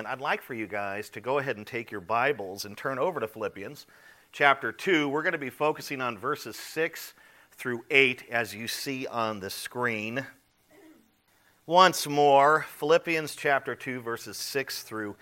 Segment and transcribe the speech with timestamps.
[0.00, 2.98] And I'd like for you guys to go ahead and take your Bibles and turn
[2.98, 3.84] over to Philippians
[4.32, 5.10] chapter 2.
[5.10, 7.12] We're going to be focusing on verses 6
[7.52, 10.24] through 8 as you see on the screen.
[11.66, 15.16] Once more, Philippians chapter 2, verses 6 through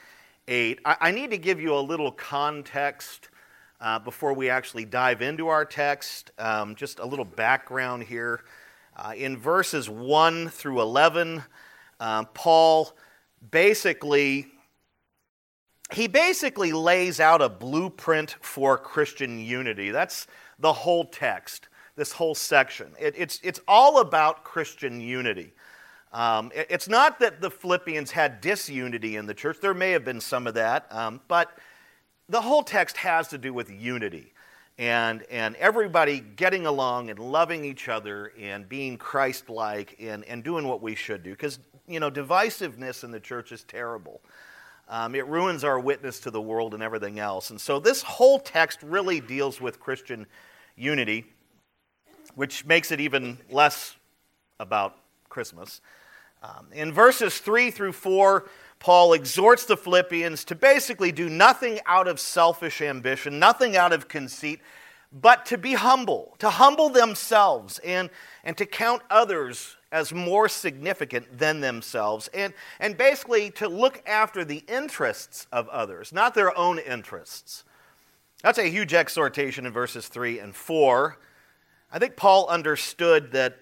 [0.46, 0.78] 8.
[0.84, 3.30] I, I need to give you a little context
[3.80, 6.30] uh, before we actually dive into our text.
[6.38, 8.44] Um, just a little background here.
[8.96, 11.42] Uh, in verses 1 through 11,
[11.98, 12.96] uh, Paul
[13.50, 14.52] basically
[15.92, 19.90] he basically lays out a blueprint for Christian unity.
[19.90, 20.26] That's
[20.58, 22.92] the whole text, this whole section.
[23.00, 25.52] It, it's, it's all about Christian unity.
[26.12, 30.04] Um, it, it's not that the Philippians had disunity in the church, there may have
[30.04, 31.56] been some of that, um, but
[32.28, 34.34] the whole text has to do with unity
[34.78, 40.44] and, and everybody getting along and loving each other and being Christ like and, and
[40.44, 41.30] doing what we should do.
[41.30, 44.20] Because, you know, divisiveness in the church is terrible.
[44.88, 47.50] Um, it ruins our witness to the world and everything else.
[47.50, 50.26] And so this whole text really deals with Christian
[50.76, 51.26] unity,
[52.34, 53.96] which makes it even less
[54.58, 54.96] about
[55.28, 55.82] Christmas.
[56.42, 62.08] Um, in verses 3 through 4, Paul exhorts the Philippians to basically do nothing out
[62.08, 64.60] of selfish ambition, nothing out of conceit,
[65.12, 68.08] but to be humble, to humble themselves and,
[68.44, 74.44] and to count others as more significant than themselves, and, and basically to look after
[74.44, 77.64] the interests of others, not their own interests.
[78.42, 81.18] That's a huge exhortation in verses 3 and 4.
[81.90, 83.58] I think Paul understood that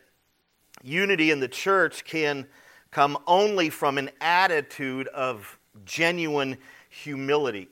[0.82, 2.46] unity in the church can
[2.90, 7.68] come only from an attitude of genuine humility.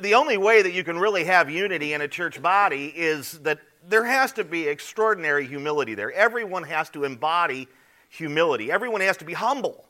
[0.00, 3.60] The only way that you can really have unity in a church body is that
[3.88, 6.12] there has to be extraordinary humility there.
[6.12, 7.68] Everyone has to embody
[8.08, 9.86] humility, everyone has to be humble.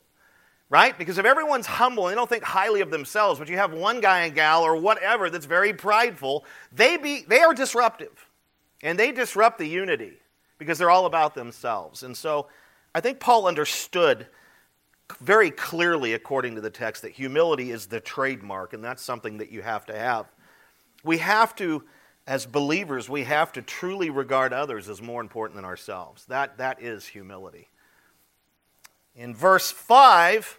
[0.69, 0.97] Right?
[0.97, 3.99] Because if everyone's humble and they don't think highly of themselves, but you have one
[3.99, 8.25] guy and gal or whatever that's very prideful, they, be, they are disruptive.
[8.81, 10.13] And they disrupt the unity
[10.57, 12.03] because they're all about themselves.
[12.03, 12.47] And so
[12.95, 14.27] I think Paul understood
[15.19, 19.51] very clearly, according to the text, that humility is the trademark, and that's something that
[19.51, 20.27] you have to have.
[21.03, 21.83] We have to
[22.31, 26.23] as believers, we have to truly regard others as more important than ourselves.
[26.27, 27.67] That, that is humility.
[29.13, 30.57] In verse 5,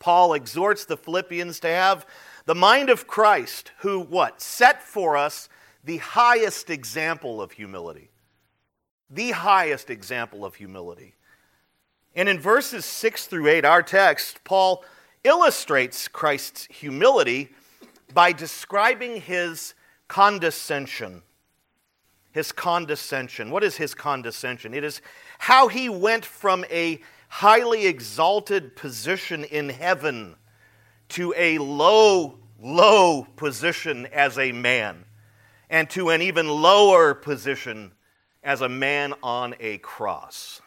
[0.00, 2.04] Paul exhorts the Philippians to have
[2.46, 4.42] the mind of Christ, who what?
[4.42, 5.48] Set for us
[5.84, 8.10] the highest example of humility.
[9.08, 11.14] The highest example of humility.
[12.16, 14.84] And in verses 6 through 8, our text, Paul
[15.22, 17.50] illustrates Christ's humility
[18.12, 19.74] by describing his
[20.12, 21.22] condescension.
[22.32, 23.50] His condescension.
[23.50, 24.74] What is his condescension?
[24.74, 25.00] It is
[25.38, 30.36] how he went from a highly exalted position in heaven
[31.08, 35.06] to a low, low position as a man,
[35.70, 37.92] and to an even lower position
[38.42, 40.60] as a man on a cross.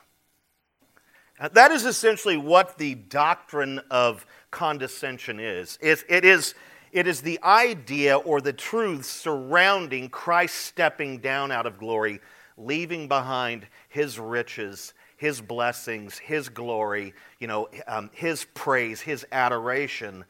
[1.52, 5.78] That is essentially what the doctrine of condescension is.
[5.84, 6.56] It is
[6.96, 12.22] it is the idea or the truth surrounding Christ stepping down out of glory,
[12.58, 20.24] leaving behind his riches, his blessings, his glory, you know, um, his praise, his adoration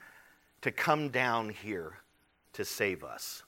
[0.61, 1.99] to come down here
[2.53, 3.43] to save us.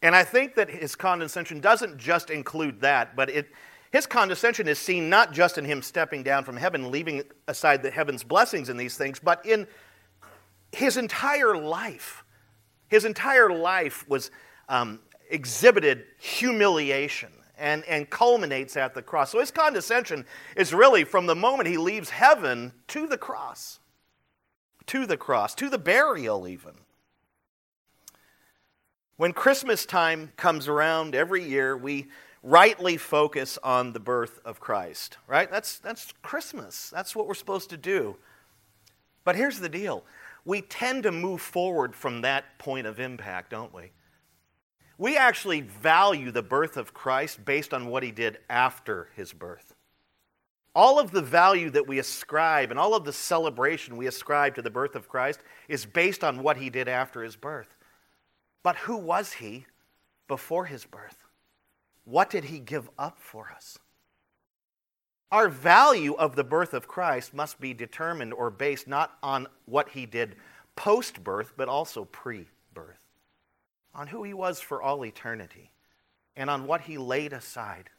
[0.00, 3.48] And I think that his condescension doesn't just include that, but it,
[3.92, 7.90] his condescension is seen not just in him stepping down from heaven, leaving aside the
[7.90, 9.66] heaven's blessings in these things, but in
[10.72, 12.24] his entire life.
[12.90, 14.30] His entire life was
[14.68, 14.98] um,
[15.30, 19.30] exhibited humiliation and, and culminates at the cross.
[19.30, 23.78] So his condescension is really from the moment he leaves heaven to the cross,
[24.86, 26.72] to the cross, to the burial, even.
[29.16, 32.08] When Christmas time comes around every year, we
[32.42, 35.50] rightly focus on the birth of Christ, right?
[35.50, 36.90] That's, that's Christmas.
[36.90, 38.16] That's what we're supposed to do.
[39.24, 40.04] But here's the deal
[40.44, 43.92] we tend to move forward from that point of impact, don't we?
[44.98, 49.74] We actually value the birth of Christ based on what he did after his birth.
[50.74, 54.62] All of the value that we ascribe and all of the celebration we ascribe to
[54.62, 57.76] the birth of Christ is based on what he did after his birth.
[58.62, 59.66] But who was he
[60.28, 61.24] before his birth?
[62.04, 63.79] What did he give up for us?
[65.30, 69.90] Our value of the birth of Christ must be determined or based not on what
[69.90, 70.34] he did
[70.74, 73.00] post birth, but also pre birth,
[73.94, 75.70] on who he was for all eternity,
[76.36, 77.90] and on what he laid aside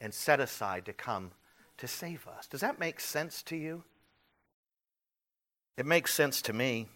[0.00, 1.30] and set aside to come
[1.78, 2.46] to save us.
[2.46, 3.84] Does that make sense to you?
[5.76, 6.88] It makes sense to me.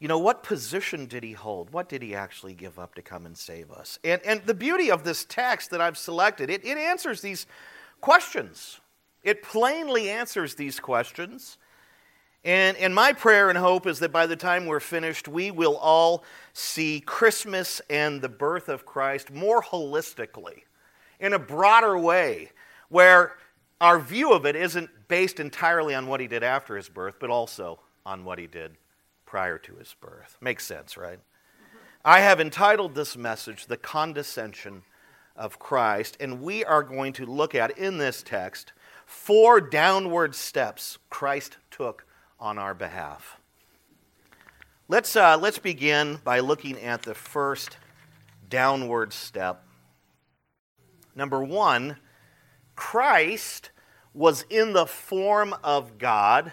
[0.00, 1.74] You know, what position did he hold?
[1.74, 3.98] What did he actually give up to come and save us?
[4.02, 7.46] And, and the beauty of this text that I've selected, it, it answers these
[8.00, 8.80] questions.
[9.22, 11.58] It plainly answers these questions.
[12.44, 15.76] And, and my prayer and hope is that by the time we're finished, we will
[15.76, 16.24] all
[16.54, 20.62] see Christmas and the birth of Christ more holistically,
[21.20, 22.52] in a broader way,
[22.88, 23.36] where
[23.82, 27.28] our view of it isn't based entirely on what he did after his birth, but
[27.28, 28.78] also on what he did
[29.30, 30.36] prior to his birth.
[30.40, 31.20] Makes sense, right?
[32.04, 34.82] I have entitled this message, The Condescension
[35.36, 38.72] of Christ, and we are going to look at in this text
[39.06, 42.04] four downward steps Christ took
[42.40, 43.38] on our behalf.
[44.88, 47.76] Let's, uh, let's begin by looking at the first
[48.48, 49.64] downward step.
[51.14, 51.98] Number one,
[52.74, 53.70] Christ
[54.12, 56.52] was in the form of God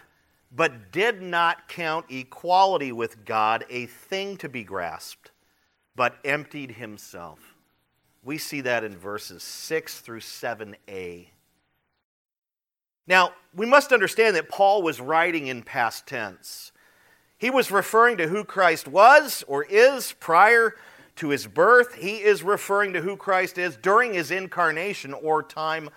[0.52, 5.32] but did not count equality with God a thing to be grasped,
[5.96, 7.56] but emptied himself.
[8.24, 11.28] We see that in verses 6 through 7a.
[13.08, 16.72] Now, we must understand that Paul was writing in past tense.
[17.38, 20.76] He was referring to who Christ was or is prior
[21.18, 21.96] to his birth.
[21.96, 25.90] He is referring to who Christ is during his incarnation or time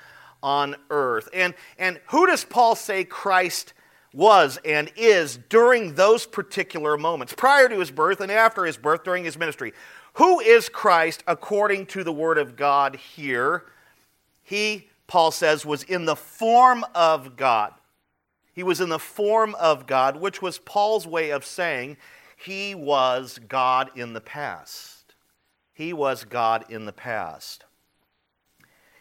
[0.42, 1.28] on earth.
[1.32, 3.72] And, and who does Paul say Christ
[4.12, 9.04] was and is during those particular moments, prior to his birth and after his birth
[9.04, 9.72] during his ministry.
[10.14, 13.64] Who is Christ according to the Word of God here?
[14.42, 17.74] He, Paul says, was in the form of God.
[18.52, 21.96] He was in the form of God, which was Paul's way of saying
[22.36, 25.14] he was God in the past.
[25.72, 27.64] He was God in the past.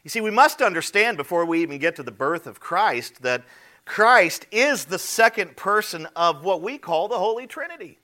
[0.04, 3.44] You see, we must understand before we even get to the birth of Christ that
[3.90, 7.98] Christ is the second person of what we call the Holy Trinity.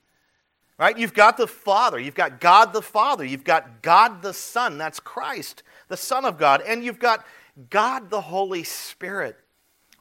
[0.78, 0.98] Right?
[0.98, 4.98] You've got the Father, you've got God the Father, you've got God the Son, that's
[4.98, 7.24] Christ, the Son of God, and you've got
[7.70, 9.38] God the Holy Spirit.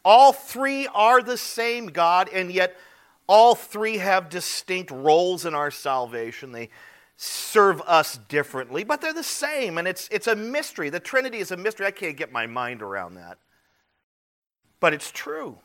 [0.03, 2.75] All three are the same God, and yet
[3.27, 6.51] all three have distinct roles in our salvation.
[6.51, 6.69] They
[7.15, 10.89] serve us differently, but they're the same, and it's, it's a mystery.
[10.89, 11.85] The Trinity is a mystery.
[11.85, 13.37] I can't get my mind around that.
[14.79, 15.59] But it's true.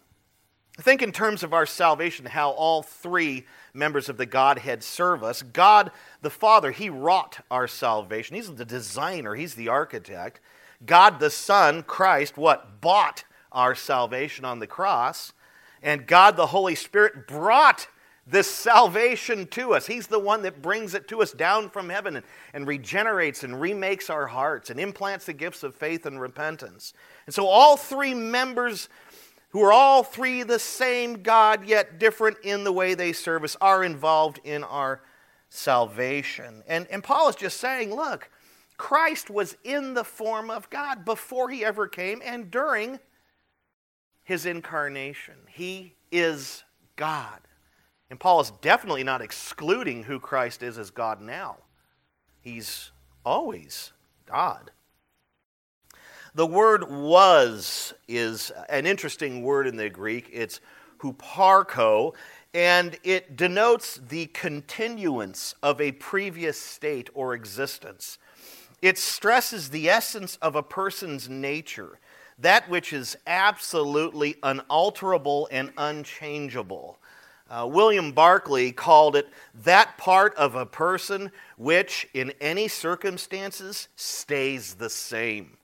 [0.81, 5.43] Think in terms of our salvation, how all three members of the Godhead serve us.
[5.43, 5.91] God
[6.23, 8.37] the Father, He wrought our salvation.
[8.37, 10.41] He's the designer, He's the architect.
[10.85, 12.81] God the Son, Christ, what?
[12.81, 15.33] Bought our salvation on the cross.
[15.83, 17.89] And God the Holy Spirit brought
[18.27, 19.87] this salvation to us.
[19.87, 22.25] He's the one that brings it to us down from heaven and,
[22.55, 26.93] and regenerates and remakes our hearts and implants the gifts of faith and repentance.
[27.27, 28.89] And so, all three members
[29.51, 33.57] who are all three the same God, yet different in the way they serve us,
[33.61, 35.03] are involved in our
[35.49, 36.63] salvation.
[36.67, 38.31] And, and Paul is just saying, look,
[38.77, 42.99] Christ was in the form of God before he ever came and during
[44.25, 45.35] his incarnation.
[45.49, 46.63] He is
[46.97, 47.41] God.
[48.09, 51.57] And Paul is definitely not excluding who Christ is as God now.
[52.41, 52.91] He's
[53.25, 53.93] always
[54.27, 54.71] God.
[56.35, 60.29] The word was is an interesting word in the Greek.
[60.33, 60.61] It's
[61.01, 62.15] huparko,
[62.55, 68.19] and it denotes the continuance of a previous state or existence.
[68.81, 71.99] It stresses the essence of a person's nature,
[72.39, 76.99] that which is absolutely unalterable and unchangeable.
[77.51, 79.29] Uh, William Barclay called it
[79.65, 85.57] that part of a person which, in any circumstances, stays the same.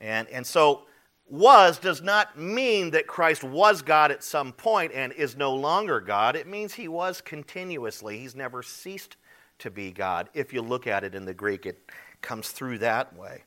[0.00, 0.82] And, and so,
[1.28, 6.00] was does not mean that Christ was God at some point and is no longer
[6.00, 6.36] God.
[6.36, 8.18] It means he was continuously.
[8.18, 9.16] He's never ceased
[9.58, 10.28] to be God.
[10.34, 11.90] If you look at it in the Greek, it
[12.22, 13.42] comes through that way.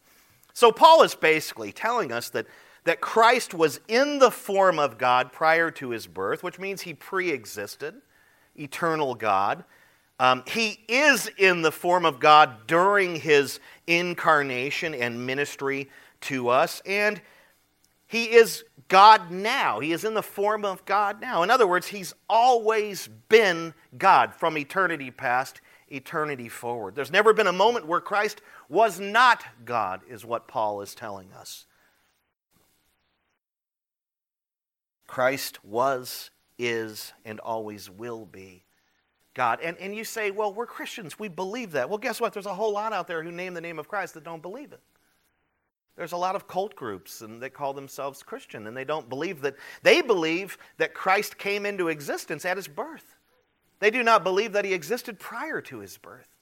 [0.53, 2.47] So, Paul is basically telling us that,
[2.83, 6.93] that Christ was in the form of God prior to his birth, which means he
[6.93, 7.95] pre existed,
[8.57, 9.63] eternal God.
[10.19, 15.87] Um, he is in the form of God during his incarnation and ministry
[16.21, 17.21] to us, and
[18.07, 19.79] he is God now.
[19.79, 21.43] He is in the form of God now.
[21.43, 26.95] In other words, he's always been God from eternity past, eternity forward.
[26.95, 31.31] There's never been a moment where Christ was not God, is what Paul is telling
[31.33, 31.67] us.
[35.05, 38.63] Christ was, is, and always will be
[39.33, 39.59] God.
[39.63, 41.17] And, and you say, well, we're Christians.
[41.17, 41.89] We believe that.
[41.89, 42.33] Well, guess what?
[42.33, 44.71] There's a whole lot out there who name the name of Christ that don't believe
[44.71, 44.81] it.
[45.99, 49.41] There's a lot of cult groups and they call themselves Christian, and they don't believe
[49.41, 49.57] that.
[49.83, 53.17] They believe that Christ came into existence at his birth.
[53.81, 56.37] They do not believe that he existed prior to his birth.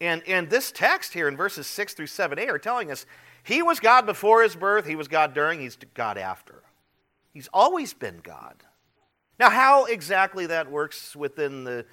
[0.00, 3.04] And, and this text here in verses 6 through 7a are telling us
[3.44, 6.62] he was God before his birth, he was God during, he's God after.
[7.34, 8.54] He's always been God.
[9.38, 11.84] Now, how exactly that works within the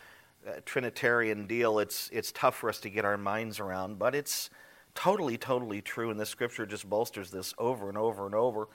[0.48, 4.50] uh, Trinitarian deal, it's, it's tough for us to get our minds around, but it's
[4.96, 8.68] totally, totally true, and the scripture just bolsters this over and over and over.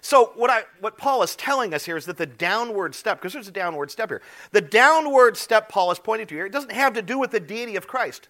[0.00, 3.32] So, what, I, what Paul is telling us here is that the downward step, because
[3.32, 6.72] there's a downward step here, the downward step Paul is pointing to here, it doesn't
[6.72, 8.28] have to do with the deity of Christ.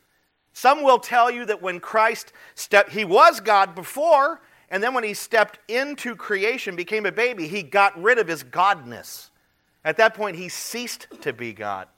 [0.55, 5.05] Some will tell you that when Christ stepped, he was God before, and then when
[5.05, 9.31] he stepped into creation, became a baby, he got rid of his godness.
[9.85, 11.89] At that point, he ceased to be God.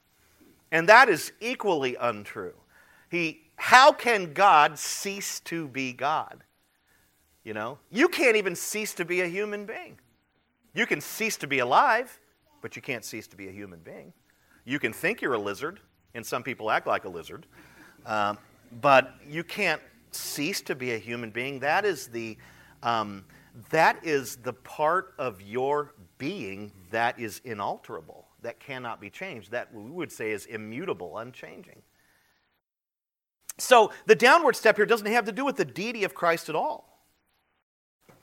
[0.70, 2.54] And that is equally untrue.
[3.10, 6.44] He, how can God cease to be God?
[7.44, 9.98] You know, you can't even cease to be a human being.
[10.72, 12.18] You can cease to be alive,
[12.62, 14.14] but you can't cease to be a human being.
[14.64, 15.78] You can think you're a lizard,
[16.14, 17.44] and some people act like a lizard,
[18.06, 18.38] um,
[18.80, 21.60] but you can't cease to be a human being.
[21.60, 22.38] That is the
[22.82, 23.26] um,
[23.68, 29.72] that is the part of your being that is inalterable that cannot be changed, that
[29.74, 31.82] we would say is immutable, unchanging.
[33.60, 36.54] So the downward step here doesn't have to do with the deity of Christ at
[36.54, 36.90] all.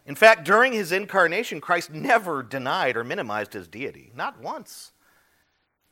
[0.05, 4.93] In fact, during his incarnation, Christ never denied or minimized his deity, not once.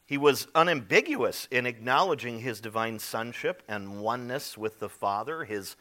[0.06, 5.76] He was unambiguous in acknowledging his divine sonship and oneness with the Father, his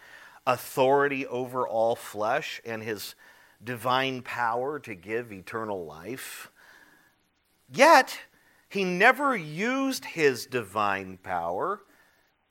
[0.46, 3.14] authority over all flesh, and his
[3.62, 6.50] divine power to give eternal life.
[7.70, 8.18] Yet,
[8.68, 11.82] he never used his divine power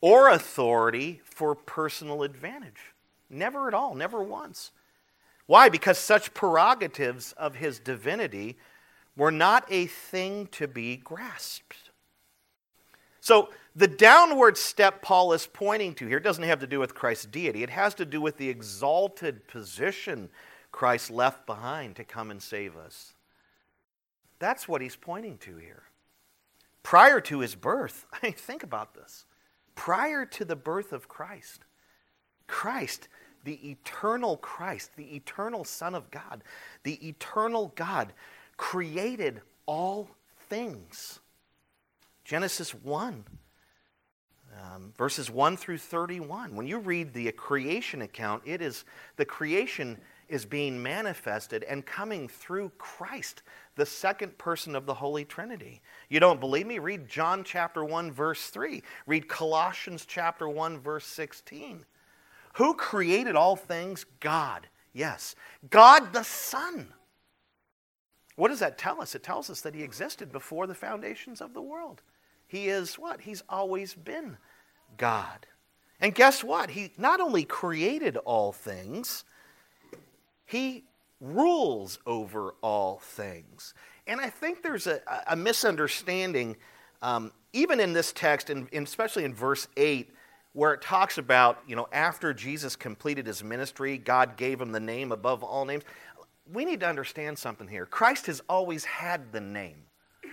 [0.03, 2.93] or authority for personal advantage.
[3.29, 4.71] Never at all, never once.
[5.45, 5.69] Why?
[5.69, 8.57] Because such prerogatives of his divinity
[9.15, 11.89] were not a thing to be grasped.
[13.21, 17.27] So, the downward step Paul is pointing to here doesn't have to do with Christ's
[17.27, 20.29] deity, it has to do with the exalted position
[20.73, 23.13] Christ left behind to come and save us.
[24.39, 25.83] That's what he's pointing to here
[26.83, 28.05] prior to his birth.
[28.13, 29.23] I mean, think about this.
[29.75, 31.65] Prior to the birth of Christ,
[32.47, 33.07] Christ,
[33.43, 36.43] the eternal Christ, the eternal Son of God,
[36.83, 38.13] the eternal God,
[38.57, 40.09] created all
[40.47, 41.19] things.
[42.23, 43.25] Genesis 1,
[44.61, 46.55] um, verses 1 through 31.
[46.55, 48.85] When you read the creation account, it is
[49.17, 49.97] the creation
[50.29, 53.43] is being manifested and coming through Christ,
[53.75, 55.81] the second person of the Holy Trinity.
[56.09, 56.79] You don't believe me?
[56.79, 58.83] Read John chapter 1 verse 3.
[59.05, 61.85] Read Colossians chapter 1 verse 16.
[62.55, 64.05] Who created all things?
[64.19, 64.67] God.
[64.93, 65.35] Yes.
[65.69, 66.93] God the Son.
[68.35, 69.15] What does that tell us?
[69.15, 72.01] It tells us that he existed before the foundations of the world.
[72.47, 73.21] He is what?
[73.21, 74.37] He's always been
[74.97, 75.47] God.
[75.99, 76.71] And guess what?
[76.71, 79.23] He not only created all things,
[80.53, 80.83] he
[81.19, 83.73] rules over all things.
[84.05, 86.57] And I think there's a, a misunderstanding,
[87.01, 90.13] um, even in this text, and, and especially in verse 8,
[90.53, 94.79] where it talks about, you know, after Jesus completed his ministry, God gave him the
[94.79, 95.83] name above all names.
[96.51, 97.87] We need to understand something here.
[97.87, 99.77] Christ has always had the name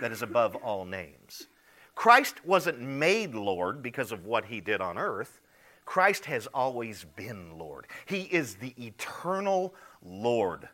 [0.01, 1.47] that is above all names.
[1.95, 5.41] Christ wasn't made Lord because of what he did on earth.
[5.85, 7.87] Christ has always been Lord.
[8.05, 9.73] He is the eternal
[10.03, 10.67] Lord.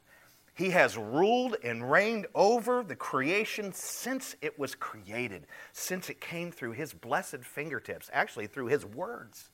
[0.53, 6.51] He has ruled and reigned over the creation since it was created, since it came
[6.51, 9.51] through his blessed fingertips, actually, through his words.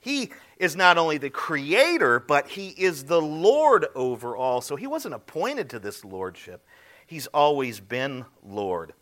[0.00, 4.60] He is not only the creator, but he is the Lord over all.
[4.60, 6.66] So he wasn't appointed to this lordship,
[7.06, 8.94] he's always been Lord.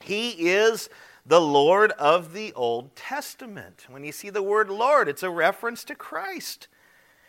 [0.00, 0.88] He is
[1.24, 3.86] the Lord of the Old Testament.
[3.88, 6.68] When you see the word Lord, it's a reference to Christ.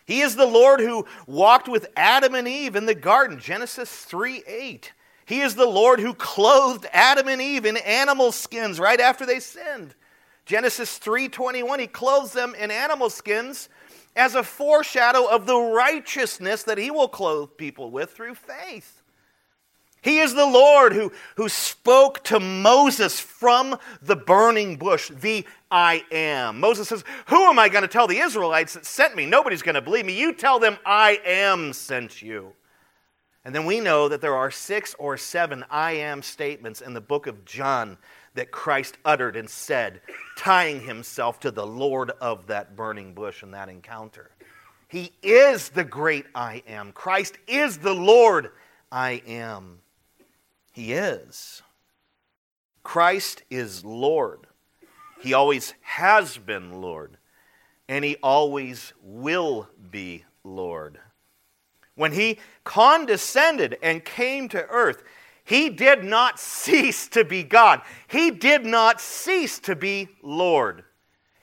[0.07, 4.41] He is the Lord who walked with Adam and Eve in the garden, Genesis 3
[4.47, 4.93] 8.
[5.25, 9.41] He is the Lord who clothed Adam and Eve in animal skins right after they
[9.41, 9.93] sinned.
[10.45, 13.67] Genesis 3:21 he clothes them in animal skins
[14.15, 19.01] as a foreshadow of the righteousness that he will clothe people with through faith.
[20.01, 26.03] He is the Lord who, who spoke to Moses from the burning bush, the I
[26.11, 26.59] am.
[26.59, 29.25] Moses says, Who am I going to tell the Israelites that sent me?
[29.25, 30.17] Nobody's going to believe me.
[30.17, 32.53] You tell them, I am sent you.
[33.43, 37.01] And then we know that there are six or seven I am statements in the
[37.01, 37.97] book of John
[38.33, 40.01] that Christ uttered and said,
[40.37, 44.31] tying himself to the Lord of that burning bush in that encounter.
[44.89, 46.91] He is the great I am.
[46.91, 48.51] Christ is the Lord
[48.91, 49.79] I am.
[50.71, 51.61] He is.
[52.83, 54.46] Christ is Lord.
[55.19, 57.17] He always has been Lord,
[57.87, 60.99] and He always will be Lord.
[61.95, 65.03] When He condescended and came to earth,
[65.43, 67.81] He did not cease to be God.
[68.07, 70.83] He did not cease to be Lord.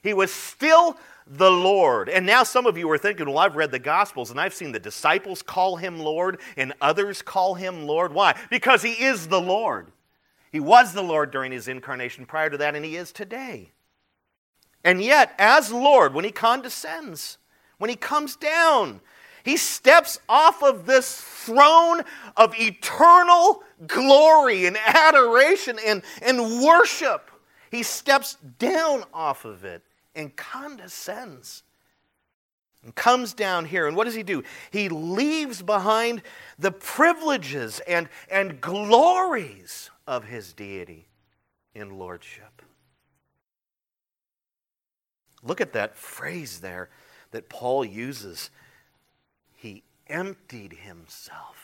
[0.02, 2.08] He was still the Lord.
[2.08, 4.72] And now some of you are thinking, well, I've read the Gospels and I've seen
[4.72, 8.12] the disciples call him Lord and others call him Lord.
[8.12, 8.38] Why?
[8.50, 9.90] Because he is the Lord.
[10.54, 13.72] He was the Lord during his incarnation prior to that, and he is today.
[14.84, 17.38] And yet, as Lord, when he condescends,
[17.78, 19.00] when he comes down,
[19.42, 22.02] he steps off of this throne
[22.36, 27.32] of eternal glory and adoration and, and worship.
[27.72, 29.82] He steps down off of it
[30.14, 31.64] and condescends
[32.84, 33.88] and comes down here.
[33.88, 34.44] And what does he do?
[34.70, 36.22] He leaves behind
[36.60, 41.08] the privileges and, and glories of his deity
[41.74, 42.62] in lordship.
[45.42, 46.88] Look at that phrase there
[47.30, 48.50] that Paul uses.
[49.52, 51.63] He emptied himself.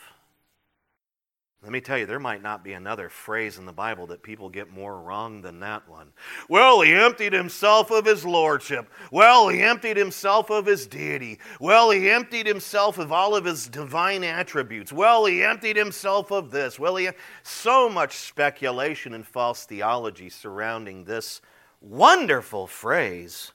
[1.63, 4.49] Let me tell you, there might not be another phrase in the Bible that people
[4.49, 6.11] get more wrong than that one.
[6.49, 8.91] Well, he emptied himself of his lordship.
[9.13, 11.39] Well, he emptied himself of his deity.
[11.61, 14.91] Well, he emptied himself of all of his divine attributes.
[14.91, 16.79] Well, he emptied himself of this.
[16.79, 17.11] Well, he
[17.43, 21.43] so much speculation and false theology surrounding this
[21.83, 23.53] wonderful phrase.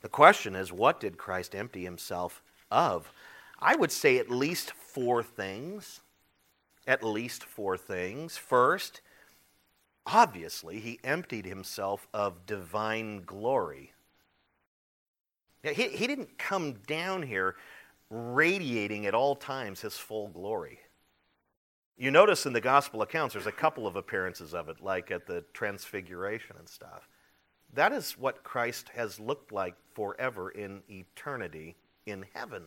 [0.00, 3.12] The question is, what did Christ empty himself of?
[3.60, 6.00] I would say at least four things
[6.86, 8.36] at least four things.
[8.36, 9.00] First,
[10.06, 13.92] obviously, he emptied himself of divine glory.
[15.64, 17.56] Now, he, he didn't come down here
[18.08, 20.78] radiating at all times his full glory.
[21.96, 25.26] You notice in the gospel accounts, there's a couple of appearances of it, like at
[25.26, 27.08] the transfiguration and stuff.
[27.72, 32.66] That is what Christ has looked like forever in eternity in heaven.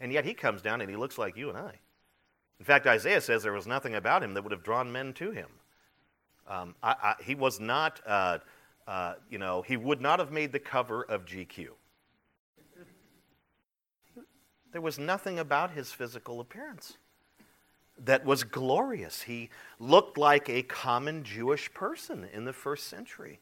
[0.00, 1.78] And yet he comes down and he looks like you and I.
[2.58, 5.30] In fact, Isaiah says there was nothing about him that would have drawn men to
[5.30, 5.48] him.
[6.48, 8.38] Um, I, I, he was not, uh,
[8.86, 11.68] uh, you know, he would not have made the cover of GQ.
[14.72, 16.98] There was nothing about his physical appearance
[17.96, 19.22] that was glorious.
[19.22, 23.38] He looked like a common Jewish person in the first century.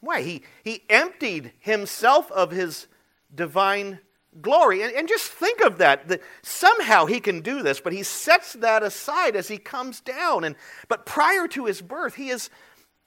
[0.00, 0.22] Why?
[0.22, 2.86] He, he emptied himself of his
[3.34, 4.00] divine
[4.40, 4.82] glory.
[4.82, 8.54] And, and just think of that, that somehow he can do this, but he sets
[8.54, 10.44] that aside as he comes down.
[10.44, 10.56] And,
[10.88, 12.50] but prior to his birth, he is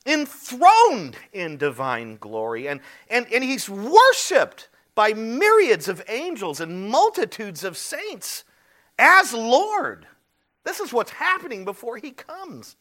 [0.05, 7.63] enthroned in divine glory, and, and, and he's worshiped by myriads of angels and multitudes
[7.63, 8.43] of saints
[8.97, 10.07] as Lord.
[10.63, 12.75] This is what's happening before he comes.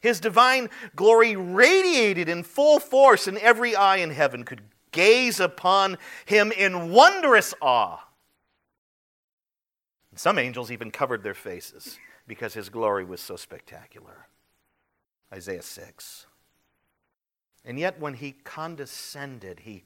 [0.00, 5.98] His divine glory radiated in full force, and every eye in heaven could gaze upon
[6.26, 8.00] him in wondrous awe.
[10.14, 14.26] Some angels even covered their faces because his glory was so spectacular.
[15.32, 16.26] Isaiah 6.
[17.64, 19.84] And yet, when he condescended, he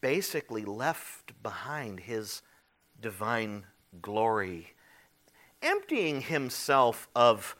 [0.00, 2.42] basically left behind his
[3.00, 3.64] divine
[4.00, 4.74] glory,
[5.60, 7.56] emptying himself of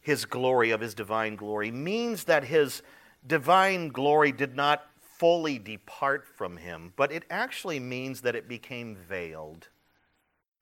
[0.00, 2.82] his glory, of his divine glory, means that his
[3.26, 4.86] divine glory did not
[5.18, 9.68] fully depart from him, but it actually means that it became veiled.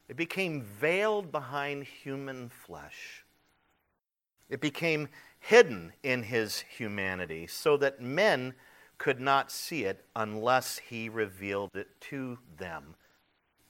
[0.09, 3.25] It became veiled behind human flesh.
[4.49, 8.55] It became hidden in his humanity so that men
[8.99, 12.95] could not see it unless he revealed it to them.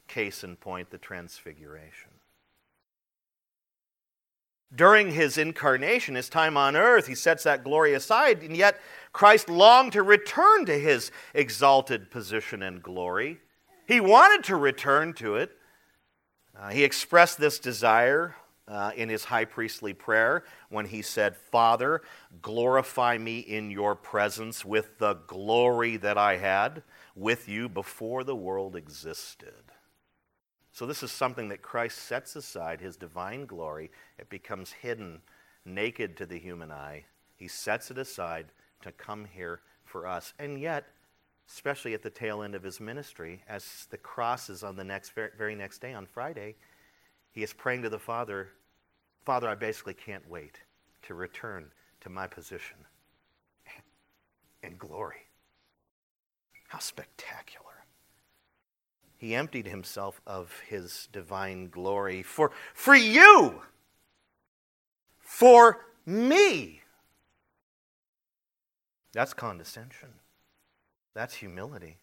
[0.09, 2.12] Case in point, the Transfiguration.
[4.75, 8.81] During his incarnation, his time on earth, he sets that glory aside, and yet
[9.13, 13.41] Christ longed to return to his exalted position and glory.
[13.87, 15.51] He wanted to return to it.
[16.59, 18.35] Uh, he expressed this desire
[18.69, 22.01] uh, in his high priestly prayer when he said, Father,
[22.41, 26.83] glorify me in your presence with the glory that I had
[27.15, 29.72] with you before the world existed.
[30.73, 33.91] So, this is something that Christ sets aside, his divine glory.
[34.19, 35.21] It becomes hidden,
[35.65, 37.05] naked to the human eye.
[37.37, 38.47] He sets it aside
[38.83, 40.33] to come here for us.
[40.39, 40.87] And yet,
[41.49, 45.13] especially at the tail end of his ministry, as the cross is on the next,
[45.13, 46.55] very next day, on Friday,
[47.33, 48.49] he is praying to the Father,
[49.25, 50.61] Father, I basically can't wait
[51.03, 52.77] to return to my position
[54.63, 55.29] in glory.
[56.69, 57.72] How spectacular.
[59.23, 63.63] He emptied himself of his divine glory for, for you,
[65.21, 66.81] for me.
[69.13, 70.09] That's condescension.
[71.15, 71.99] That's humility.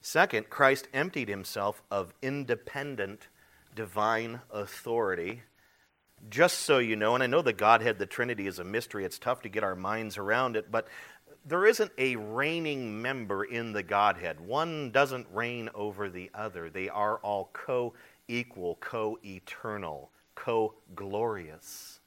[0.00, 3.28] Second, Christ emptied himself of independent
[3.76, 5.42] divine authority.
[6.28, 9.04] Just so you know, and I know the Godhead, the Trinity, is a mystery.
[9.04, 10.88] It's tough to get our minds around it, but
[11.46, 14.40] there isn't a reigning member in the Godhead.
[14.40, 16.70] One doesn't reign over the other.
[16.70, 17.94] They are all co
[18.28, 22.00] equal, co eternal, co glorious.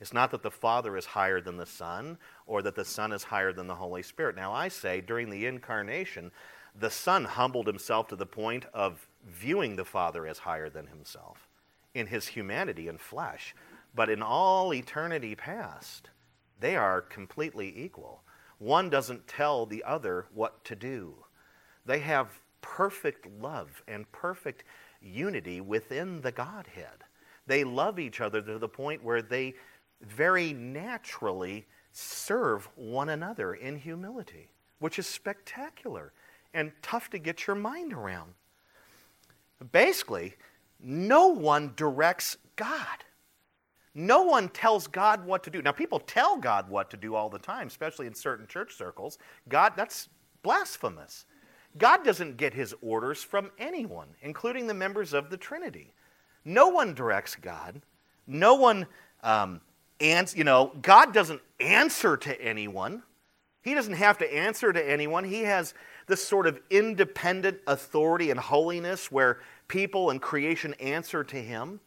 [0.00, 3.24] It's not that the Father is higher than the Son or that the Son is
[3.24, 4.36] higher than the Holy Spirit.
[4.36, 6.30] Now, I say during the incarnation,
[6.78, 11.48] the Son humbled himself to the point of viewing the Father as higher than himself
[11.94, 13.54] in his humanity and flesh.
[13.94, 16.10] But in all eternity past,
[16.60, 18.22] they are completely equal.
[18.58, 21.14] One doesn't tell the other what to do.
[21.84, 24.64] They have perfect love and perfect
[25.00, 27.04] unity within the Godhead.
[27.46, 29.54] They love each other to the point where they
[30.00, 36.12] very naturally serve one another in humility, which is spectacular
[36.52, 38.34] and tough to get your mind around.
[39.72, 40.34] Basically,
[40.80, 43.04] no one directs God.
[43.98, 45.62] No one tells God what to do.
[45.62, 49.16] Now, people tell God what to do all the time, especially in certain church circles.
[49.48, 50.10] God, that's
[50.42, 51.24] blasphemous.
[51.78, 55.94] God doesn't get his orders from anyone, including the members of the Trinity.
[56.44, 57.80] No one directs God.
[58.26, 58.86] No one
[59.22, 59.62] um,
[60.00, 63.02] and you know, God doesn't answer to anyone.
[63.62, 65.24] He doesn't have to answer to anyone.
[65.24, 65.74] He has
[66.06, 71.80] this sort of independent authority and holiness where people and creation answer to him.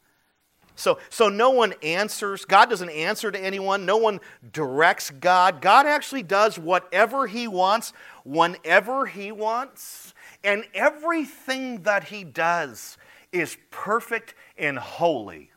[0.76, 2.46] So, so no one answers.
[2.46, 3.86] God doesn't answer to anyone.
[3.86, 4.20] No one
[4.54, 5.62] directs God.
[5.62, 10.14] God actually does whatever he wants, whenever he wants.
[10.44, 12.98] And everything that he does
[13.32, 15.52] is perfect and holy,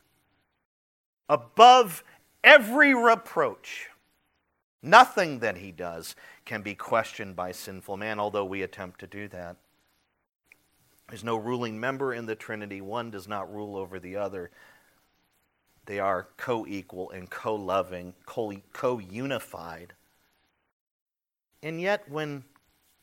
[1.29, 2.03] above
[2.43, 3.87] every reproach.
[4.81, 9.29] Nothing that he does can be questioned by sinful man, although we attempt to do
[9.29, 9.55] that.
[11.07, 12.81] There's no ruling member in the Trinity.
[12.81, 14.51] One does not rule over the other.
[15.85, 19.93] They are co equal and co loving, co unified.
[21.61, 22.43] And yet, when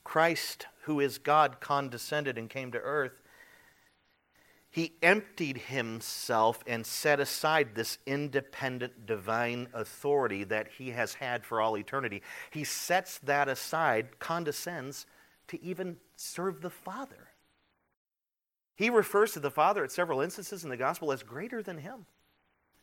[0.04, 3.20] Christ, who is God, condescended and came to earth,
[4.70, 11.60] he emptied himself and set aside this independent divine authority that he has had for
[11.60, 12.22] all eternity.
[12.50, 15.06] He sets that aside, condescends
[15.48, 17.30] to even serve the Father.
[18.76, 22.06] He refers to the Father at several instances in the gospel as greater than him.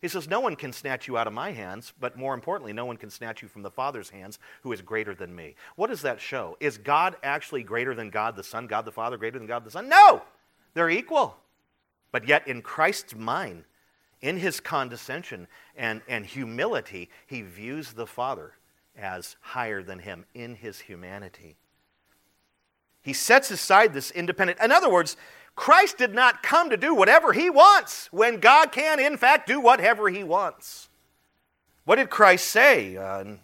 [0.01, 2.85] He says, No one can snatch you out of my hands, but more importantly, no
[2.85, 5.55] one can snatch you from the Father's hands who is greater than me.
[5.75, 6.55] What does that show?
[6.59, 9.71] Is God actually greater than God the Son, God the Father greater than God the
[9.71, 9.89] Son?
[9.89, 10.21] No!
[10.73, 11.37] They're equal.
[12.11, 13.63] But yet, in Christ's mind,
[14.21, 18.53] in his condescension and, and humility, he views the Father
[18.95, 21.57] as higher than him in his humanity.
[23.01, 24.59] He sets aside this independent.
[24.61, 25.17] In other words,
[25.57, 29.59] Christ did not come to do whatever he wants when God can, in fact, do
[29.59, 30.87] whatever he wants.
[31.83, 32.95] What did Christ say?
[32.95, 33.39] Uh, in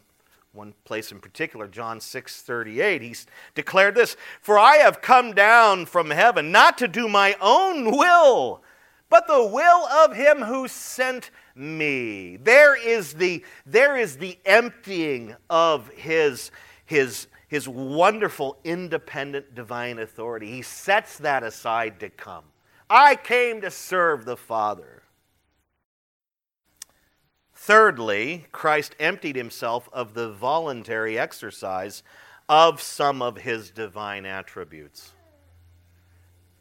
[0.51, 3.15] one place in particular, John 6 38, he
[3.55, 8.61] declared this For I have come down from heaven not to do my own will,
[9.09, 12.37] but the will of him who sent me.
[12.37, 16.51] There is the, there is the emptying of his,
[16.85, 20.49] his, his wonderful independent divine authority.
[20.49, 22.45] He sets that aside to come.
[22.89, 25.03] I came to serve the Father.
[27.53, 32.01] Thirdly, Christ emptied himself of the voluntary exercise
[32.49, 35.11] of some of his divine attributes.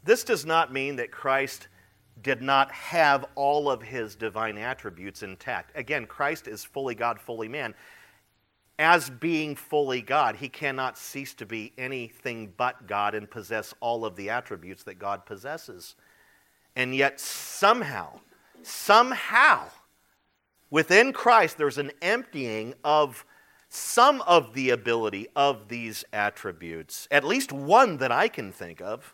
[0.03, 1.69] This does not mean that Christ
[2.21, 5.75] did not have all of his divine attributes intact.
[5.75, 7.73] Again, Christ is fully God, fully man.
[8.79, 14.03] As being fully God, he cannot cease to be anything but God and possess all
[14.03, 15.95] of the attributes that God possesses.
[16.75, 18.19] And yet, somehow,
[18.63, 19.67] somehow,
[20.73, 23.27] Within Christ, there's an emptying of
[23.69, 29.13] some of the ability of these attributes, at least one that I can think of.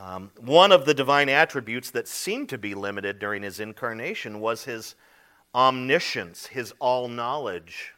[0.00, 4.64] Um, one of the divine attributes that seemed to be limited during his incarnation was
[4.64, 4.96] his
[5.54, 7.92] omniscience, his all knowledge,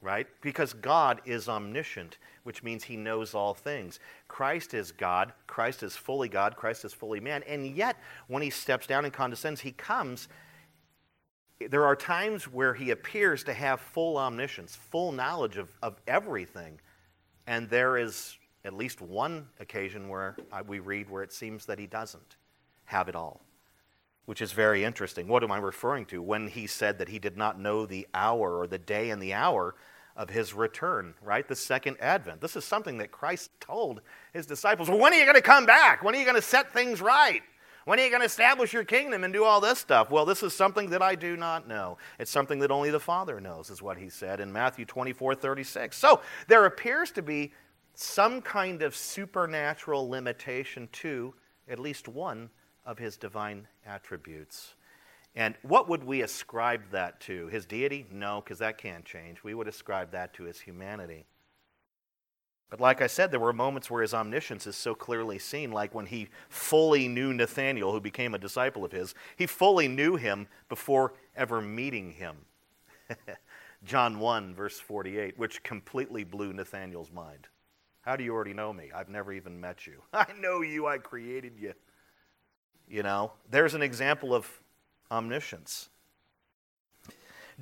[0.00, 0.26] right?
[0.40, 3.98] Because God is omniscient, which means he knows all things.
[4.28, 7.96] Christ is God, Christ is fully God, Christ is fully man, and yet
[8.28, 10.28] when he steps down and condescends, he comes
[11.58, 16.78] there are times where he appears to have full omniscience, full knowledge of, of everything.
[17.46, 21.86] And there is at least one occasion where we read where it seems that he
[21.86, 22.36] doesn't
[22.84, 23.40] have it all,
[24.26, 25.28] which is very interesting.
[25.28, 26.20] What am I referring to?
[26.20, 29.32] When he said that he did not know the hour or the day and the
[29.32, 29.74] hour
[30.16, 31.46] of his return, right?
[31.46, 32.40] The second advent.
[32.40, 34.00] This is something that Christ told
[34.32, 34.88] his disciples.
[34.88, 36.02] Well, when are you going to come back?
[36.02, 37.42] When are you going to set things right?
[37.84, 40.10] When are you going to establish your kingdom and do all this stuff?
[40.10, 41.98] Well, this is something that I do not know.
[42.18, 45.96] It's something that only the Father knows, is what he said in Matthew 24 36.
[45.96, 47.52] So there appears to be
[47.94, 51.34] some kind of supernatural limitation to
[51.68, 52.50] at least one
[52.86, 54.74] of his divine attributes.
[55.34, 57.48] And what would we ascribe that to?
[57.48, 58.06] His deity?
[58.10, 59.44] No, because that can't change.
[59.44, 61.26] We would ascribe that to his humanity.
[62.70, 65.94] But like I said, there were moments where his omniscience is so clearly seen, like
[65.94, 69.14] when he fully knew Nathanael, who became a disciple of his.
[69.36, 72.36] He fully knew him before ever meeting him.
[73.84, 77.46] John 1, verse 48, which completely blew Nathanael's mind.
[78.00, 78.90] How do you already know me?
[78.94, 80.02] I've never even met you.
[80.12, 81.74] I know you, I created you.
[82.88, 84.48] You know, there's an example of
[85.10, 85.88] omniscience.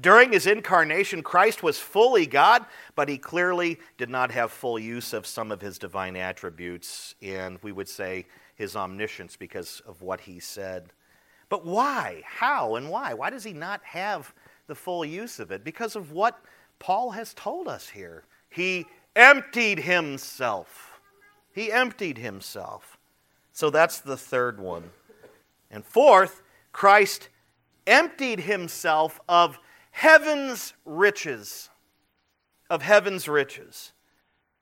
[0.00, 5.12] During his incarnation, Christ was fully God, but he clearly did not have full use
[5.12, 10.20] of some of his divine attributes, and we would say his omniscience because of what
[10.20, 10.92] he said.
[11.48, 12.22] But why?
[12.24, 13.14] How and why?
[13.14, 14.34] Why does he not have
[14.66, 15.62] the full use of it?
[15.62, 16.40] Because of what
[16.80, 18.24] Paul has told us here.
[18.50, 21.00] He emptied himself.
[21.52, 22.98] He emptied himself.
[23.52, 24.90] So that's the third one.
[25.74, 26.40] And fourth,
[26.72, 27.28] Christ
[27.84, 29.58] emptied himself of
[29.90, 31.68] heaven's riches.
[32.70, 33.92] Of heaven's riches.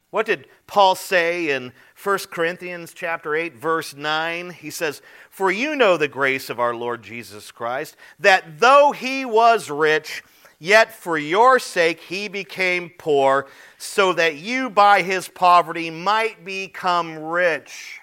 [0.08, 4.50] What did Paul say in 1 Corinthians chapter 8 verse 9?
[4.50, 9.24] He says, "For you know the grace of our Lord Jesus Christ, that though he
[9.24, 10.22] was rich,
[10.58, 13.46] yet for your sake he became poor,
[13.76, 18.00] so that you by his poverty might become rich."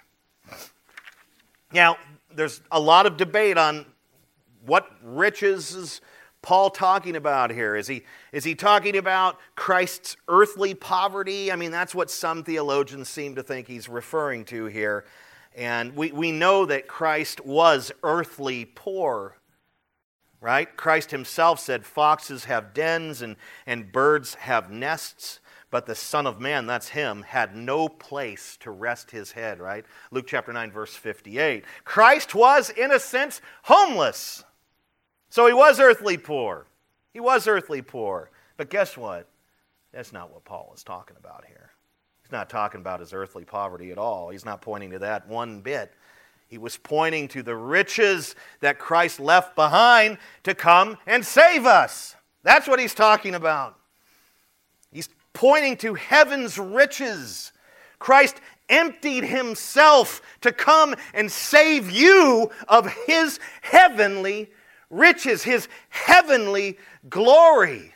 [1.71, 1.97] Now,
[2.33, 3.85] there's a lot of debate on
[4.65, 6.01] what riches is
[6.41, 7.75] Paul talking about here?
[7.75, 11.51] Is he, is he talking about Christ's earthly poverty?
[11.51, 15.05] I mean, that's what some theologians seem to think he's referring to here.
[15.55, 19.35] And we, we know that Christ was earthly poor,
[20.39, 20.75] right?
[20.77, 26.39] Christ himself said, Foxes have dens and, and birds have nests, but the Son of
[26.39, 29.86] Man, that's him, had no place to rest his head, right?
[30.12, 31.63] Luke chapter 9, verse 58.
[31.84, 34.43] Christ was, in a sense, homeless.
[35.29, 36.65] So he was earthly poor.
[37.13, 38.32] He was earthly poor.
[38.58, 39.27] But guess what?
[39.91, 41.71] That's not what Paul is talking about here.
[42.23, 44.29] He's not talking about his earthly poverty at all.
[44.29, 45.93] He's not pointing to that one bit.
[46.47, 52.15] He was pointing to the riches that Christ left behind to come and save us.
[52.43, 53.78] That's what he's talking about.
[55.39, 57.54] Pointing to heaven's riches.
[57.97, 64.52] Christ emptied himself to come and save you of his heavenly
[64.89, 66.78] riches, his heavenly
[67.10, 67.93] glory.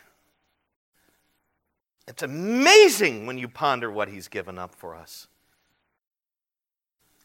[2.07, 5.27] It's amazing when you ponder what he's given up for us.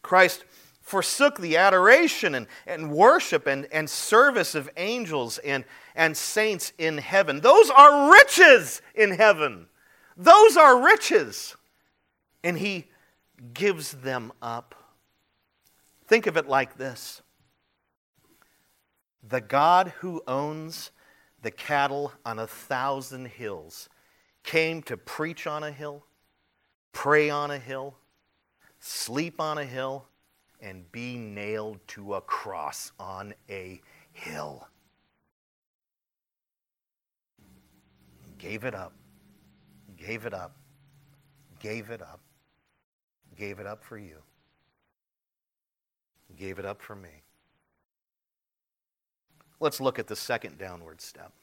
[0.01, 0.43] Christ
[0.81, 5.63] forsook the adoration and, and worship and, and service of angels and,
[5.95, 7.39] and saints in heaven.
[7.39, 9.67] Those are riches in heaven.
[10.19, 11.55] Those are riches.
[12.43, 12.89] And he
[13.53, 14.75] gives them up.
[16.07, 17.21] Think of it like this
[19.27, 20.91] the God who owns
[21.41, 23.89] the cattle on a thousand hills
[24.43, 26.03] came to preach on a hill,
[26.91, 27.95] pray on a hill,
[28.79, 30.05] sleep on a hill,
[30.61, 34.67] and be nailed to a cross on a hill.
[38.37, 38.93] Gave it up,
[40.05, 40.55] gave it up,
[41.59, 42.19] gave it up,
[43.37, 44.17] gave it up for you,
[46.37, 47.23] gave it up for me.
[49.59, 51.33] Let's look at the second downward step.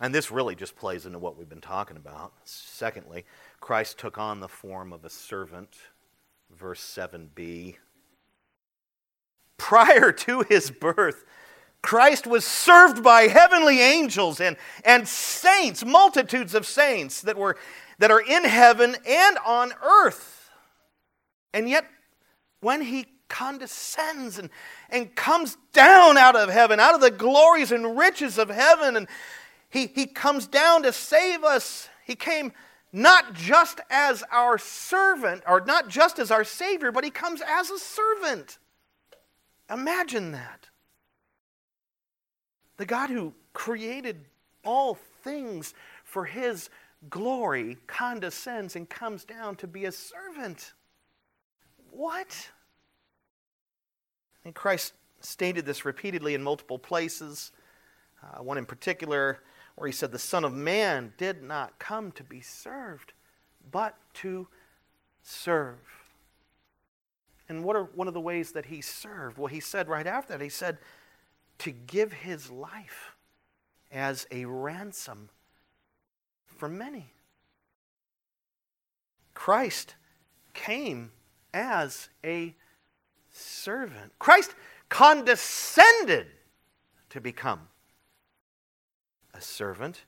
[0.00, 2.32] And this really just plays into what we've been talking about.
[2.44, 3.24] Secondly,
[3.60, 5.76] Christ took on the form of a servant,
[6.50, 7.76] verse 7b.
[9.56, 11.24] Prior to his birth,
[11.84, 17.56] Christ was served by heavenly angels and, and saints, multitudes of saints that, were,
[17.98, 20.48] that are in heaven and on earth.
[21.52, 21.84] And yet,
[22.60, 24.48] when he condescends and,
[24.88, 28.96] and comes down out of heaven, out of the glories and riches of heaven.
[28.96, 29.08] And
[29.68, 31.88] he, he comes down to save us.
[32.06, 32.52] He came
[32.92, 37.70] not just as our servant, or not just as our Savior, but he comes as
[37.70, 38.58] a servant.
[39.68, 40.68] Imagine that.
[42.76, 44.24] The God who created
[44.64, 46.70] all things for his
[47.10, 50.72] glory condescends and comes down to be a servant.
[51.90, 52.50] What?
[54.44, 57.52] And Christ stated this repeatedly in multiple places.
[58.22, 59.40] Uh, one in particular
[59.76, 63.12] where he said, The Son of Man did not come to be served,
[63.70, 64.48] but to
[65.22, 65.78] serve.
[67.48, 69.36] And what are one of the ways that he served?
[69.36, 70.78] Well, he said right after that, he said,
[71.58, 73.16] to give his life
[73.90, 75.28] as a ransom
[76.46, 77.12] for many.
[79.34, 79.94] Christ
[80.52, 81.12] came
[81.52, 82.54] as a
[83.30, 84.12] servant.
[84.18, 84.54] Christ
[84.88, 86.26] condescended
[87.10, 87.68] to become
[89.32, 90.04] a servant.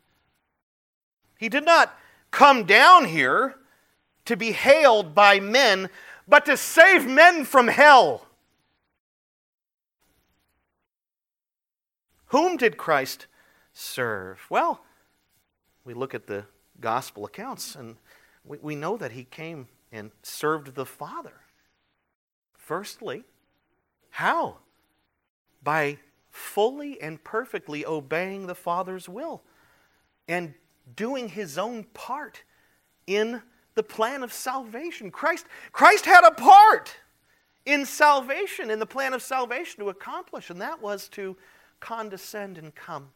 [1.39, 1.99] He did not
[2.31, 3.57] come down here
[4.25, 5.89] to be hailed by men,
[6.27, 8.26] but to save men from hell.
[12.27, 13.27] Whom did Christ
[13.73, 14.41] serve?
[14.51, 14.85] Well,
[15.85, 16.47] we look at the
[16.81, 17.97] gospel accounts and
[18.45, 21.41] we, we know that he came and served the Father.
[22.53, 23.25] Firstly,
[24.11, 24.59] how?
[25.63, 25.99] By
[26.31, 29.43] fully and perfectly obeying the Father's will
[30.29, 30.55] and
[30.95, 32.43] doing his own part
[33.07, 33.43] in
[33.75, 35.11] the plan of salvation.
[35.11, 36.97] Christ, Christ had a part
[37.65, 41.37] in salvation, in the plan of salvation to accomplish, and that was to
[41.81, 43.11] condescend and come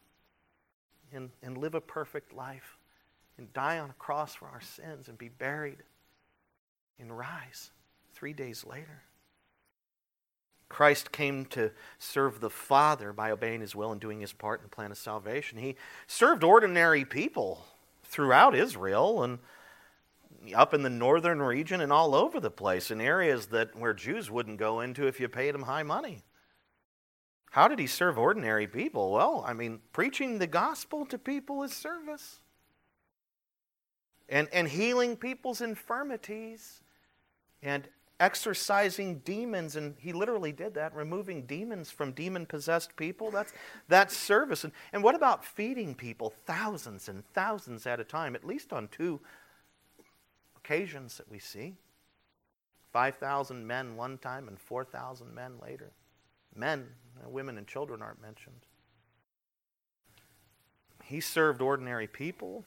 [1.12, 2.78] and, and live a perfect life
[3.38, 5.78] and die on a cross for our sins and be buried
[6.98, 7.70] and rise
[8.12, 9.02] three days later.
[10.68, 14.64] Christ came to serve the Father by obeying his will and doing his part in
[14.64, 15.58] the plan of salvation.
[15.58, 15.74] He
[16.06, 17.64] served ordinary people
[18.04, 19.38] throughout Israel and
[20.54, 24.30] up in the northern region and all over the place in areas that where Jews
[24.30, 26.22] wouldn't go into if you paid them high money.
[27.50, 29.10] How did he serve ordinary people?
[29.10, 32.38] Well, I mean, preaching the gospel to people is service.
[34.28, 36.82] And, and healing people's infirmities
[37.60, 37.88] and
[38.20, 39.74] exorcising demons.
[39.74, 43.32] And he literally did that, removing demons from demon possessed people.
[43.32, 43.52] That's,
[43.88, 44.62] that's service.
[44.62, 48.86] And, and what about feeding people thousands and thousands at a time, at least on
[48.88, 49.18] two
[50.56, 51.74] occasions that we see?
[52.92, 55.90] 5,000 men one time and 4,000 men later.
[56.54, 56.86] Men,
[57.22, 58.66] uh, women, and children aren't mentioned.
[61.04, 62.64] He served ordinary people.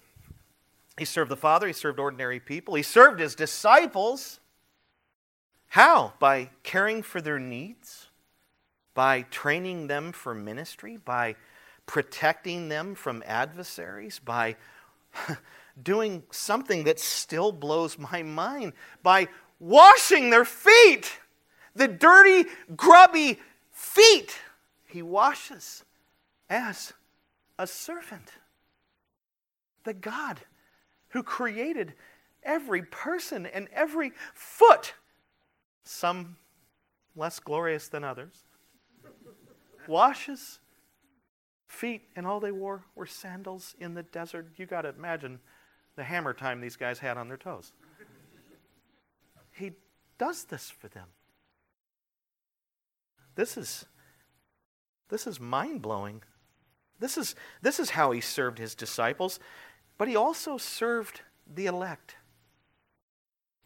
[0.98, 4.39] He served the Father, he served ordinary people, he served his disciples.
[5.67, 6.13] How?
[6.19, 8.10] By caring for their needs,
[8.93, 11.36] by training them for ministry, by
[11.88, 14.56] protecting them from adversaries, by
[15.82, 19.28] doing something that still blows my mind, by
[19.60, 21.12] washing their feet,
[21.76, 23.39] the dirty, grubby
[23.84, 24.39] feet
[24.86, 25.84] he washes
[26.50, 26.93] as
[27.60, 28.32] a servant.
[29.84, 30.39] The God
[31.10, 31.93] who created
[32.43, 34.93] every person and every foot,
[35.84, 36.38] some
[37.15, 38.46] less glorious than others,
[39.88, 40.60] washes
[41.67, 44.48] feet, and all they wore were sandals in the desert.
[44.56, 45.39] You got to imagine
[45.96, 47.74] the hammer time these guys had on their toes.
[49.52, 49.74] He
[50.17, 51.08] does this for them.
[53.36, 53.86] This is
[55.10, 56.24] this is mind-blowing.
[57.00, 59.39] This is this is how he served his disciples,
[59.98, 62.15] but he also served the elect.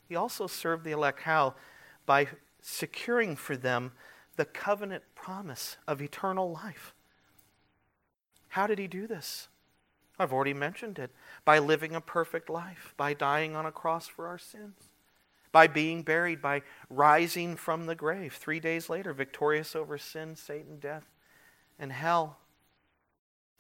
[0.08, 1.56] He also served the elect how?
[2.06, 2.28] By
[2.62, 3.92] securing for them
[4.36, 6.94] the covenant promise of eternal life.
[8.50, 9.50] How did he do this?
[10.20, 11.12] I've already mentioned it.
[11.46, 14.90] By living a perfect life, by dying on a cross for our sins
[15.52, 20.80] by being buried, by rising from the grave three days later, victorious over sin, Satan,
[20.80, 21.06] death,
[21.80, 22.38] and hell.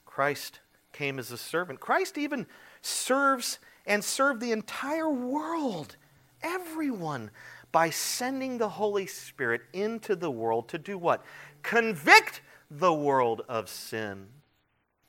[0.06, 0.60] Christ
[0.94, 1.80] came as a servant.
[1.80, 2.48] Christ even
[2.82, 5.96] serves and served the entire world,
[6.42, 7.32] everyone,
[7.72, 11.24] by sending the Holy Spirit into the world to do what?
[11.62, 14.28] Convict the world of sin,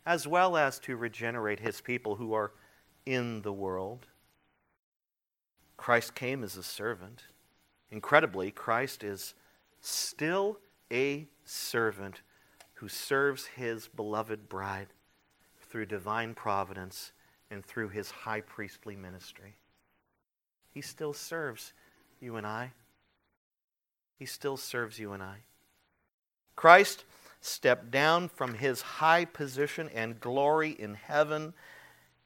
[0.07, 2.53] as well as to regenerate his people who are
[3.07, 4.07] in the world.
[5.79, 7.23] Christ came as a servant.
[7.91, 9.33] Incredibly, Christ is
[9.81, 10.59] still
[10.93, 12.21] a servant
[12.75, 14.89] who serves his beloved bride
[15.71, 17.13] through divine providence
[17.51, 19.57] and through his high priestly ministry.
[20.75, 21.73] He still serves
[22.21, 22.73] you and I.
[24.19, 25.39] He still serves you and I.
[26.57, 27.05] Christ
[27.41, 31.55] stepped down from his high position and glory in heaven,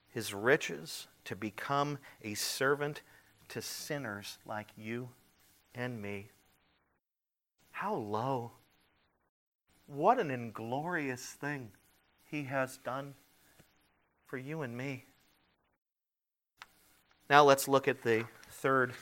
[0.08, 3.02] his riches, to become a servant
[3.52, 5.10] to sinners like you
[5.74, 6.30] and me.
[7.70, 8.52] How low.
[9.86, 11.70] What an inglorious thing
[12.24, 13.12] he has done
[14.26, 15.04] for you and me.
[17.28, 18.94] Now let's look at the third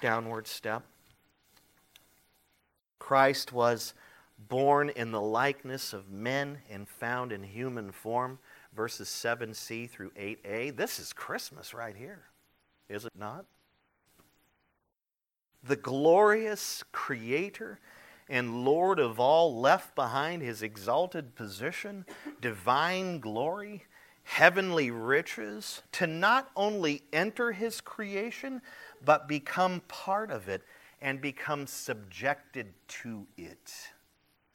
[0.00, 0.84] downward step.
[2.98, 3.92] Christ was
[4.38, 8.38] born in the likeness of men and found in human form,
[8.74, 10.74] verses 7c through 8a.
[10.74, 12.22] This is Christmas right here,
[12.88, 13.44] is it not?
[15.62, 17.80] The glorious Creator
[18.28, 22.04] and Lord of all left behind his exalted position,
[22.40, 23.84] divine glory,
[24.22, 28.60] heavenly riches, to not only enter his creation,
[29.04, 30.62] but become part of it
[31.00, 33.72] and become subjected to it.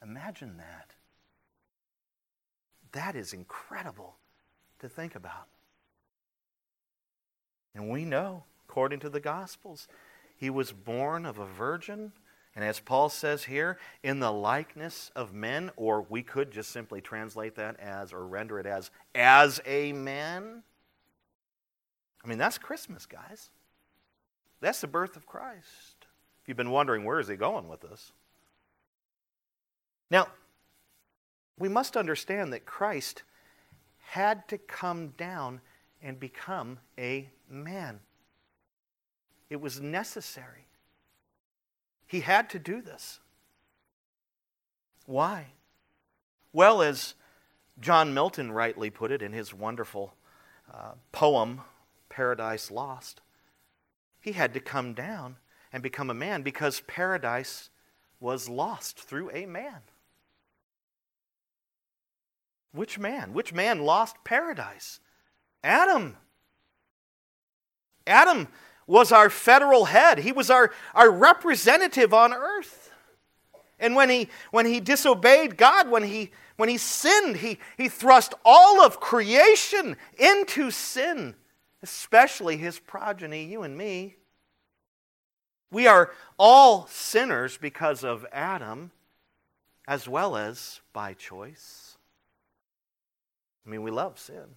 [0.02, 0.90] Imagine that.
[2.92, 4.16] That is incredible
[4.78, 5.48] to think about.
[7.74, 9.88] And we know, according to the Gospels,
[10.44, 12.12] he was born of a virgin
[12.54, 17.00] and as Paul says here, in the likeness of men, or we could just simply
[17.00, 20.62] translate that as, or render it as, as a man.
[22.22, 23.50] I mean, that's Christmas, guys.
[24.60, 26.06] That's the birth of Christ.
[26.42, 28.12] If you've been wondering, where is he going with this?
[30.10, 30.28] Now,
[31.58, 33.24] we must understand that Christ
[33.98, 35.60] had to come down
[36.00, 37.98] and become a man.
[39.50, 40.66] It was necessary.
[42.06, 43.20] He had to do this.
[45.06, 45.46] Why?
[46.52, 47.14] Well, as
[47.80, 50.14] John Milton rightly put it in his wonderful
[50.72, 51.62] uh, poem,
[52.08, 53.20] Paradise Lost,
[54.20, 55.36] he had to come down
[55.72, 57.70] and become a man because paradise
[58.20, 59.80] was lost through a man.
[62.72, 63.32] Which man?
[63.32, 65.00] Which man lost paradise?
[65.62, 66.16] Adam.
[68.06, 68.48] Adam
[68.86, 70.18] was our federal head.
[70.18, 72.90] He was our, our representative on earth.
[73.78, 78.34] And when he, when he disobeyed God, when he, when he sinned, he, he thrust
[78.44, 81.34] all of creation into sin,
[81.82, 84.16] especially his progeny, you and me.
[85.70, 88.92] We are all sinners because of Adam,
[89.88, 91.96] as well as by choice.
[93.66, 94.56] I mean, we love sin.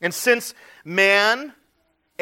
[0.00, 0.52] And since
[0.84, 1.54] man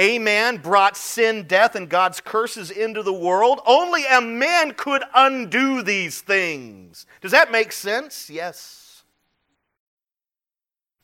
[0.00, 3.60] a man brought sin, death, and God's curses into the world.
[3.66, 7.04] Only a man could undo these things.
[7.20, 8.30] Does that make sense?
[8.30, 9.02] Yes.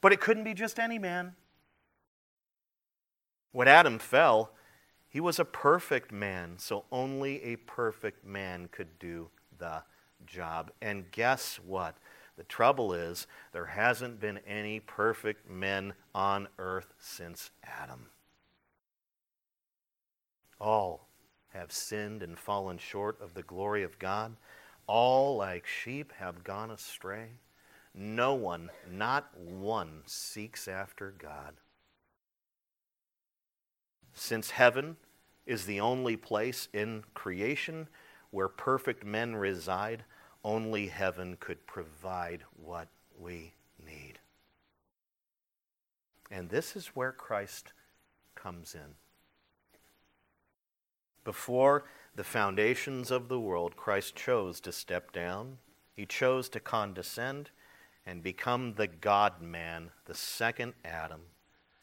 [0.00, 1.34] But it couldn't be just any man.
[3.52, 4.52] When Adam fell,
[5.06, 9.28] he was a perfect man, so only a perfect man could do
[9.58, 9.82] the
[10.24, 10.70] job.
[10.80, 11.98] And guess what?
[12.38, 18.06] The trouble is, there hasn't been any perfect men on earth since Adam.
[20.60, 21.08] All
[21.48, 24.36] have sinned and fallen short of the glory of God.
[24.86, 27.28] All, like sheep, have gone astray.
[27.94, 31.54] No one, not one, seeks after God.
[34.12, 34.96] Since heaven
[35.46, 37.88] is the only place in creation
[38.30, 40.04] where perfect men reside,
[40.44, 42.88] only heaven could provide what
[43.18, 43.54] we
[43.84, 44.18] need.
[46.30, 47.72] And this is where Christ
[48.34, 48.94] comes in.
[51.26, 51.82] Before
[52.14, 55.58] the foundations of the world, Christ chose to step down.
[55.92, 57.50] He chose to condescend
[58.06, 61.22] and become the God man, the second Adam,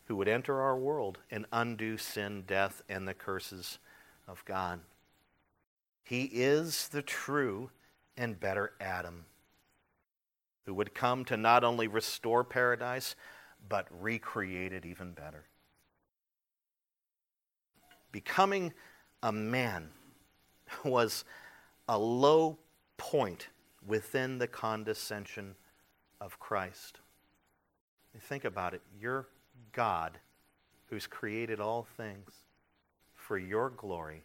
[0.05, 3.79] who would enter our world and undo sin, death, and the curses
[4.29, 4.79] of God.
[6.05, 7.69] He is the true
[8.15, 9.25] and better Adam,
[10.65, 13.17] who would come to not only restore paradise,
[13.67, 15.43] but recreate it even better.
[18.13, 18.71] Becoming
[19.23, 19.89] a man
[20.83, 21.23] was
[21.87, 22.59] a low
[22.97, 23.47] point
[23.87, 25.55] within the condescension
[26.21, 26.99] of Christ.
[28.19, 28.81] Think about it.
[28.99, 29.27] You're
[29.71, 30.19] God
[30.89, 32.31] who's created all things
[33.15, 34.23] for your glory,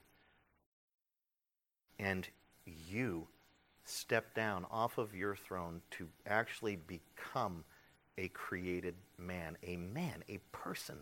[1.99, 2.29] and
[2.67, 3.27] you
[3.85, 7.65] step down off of your throne to actually become
[8.19, 10.97] a created man, a man, a person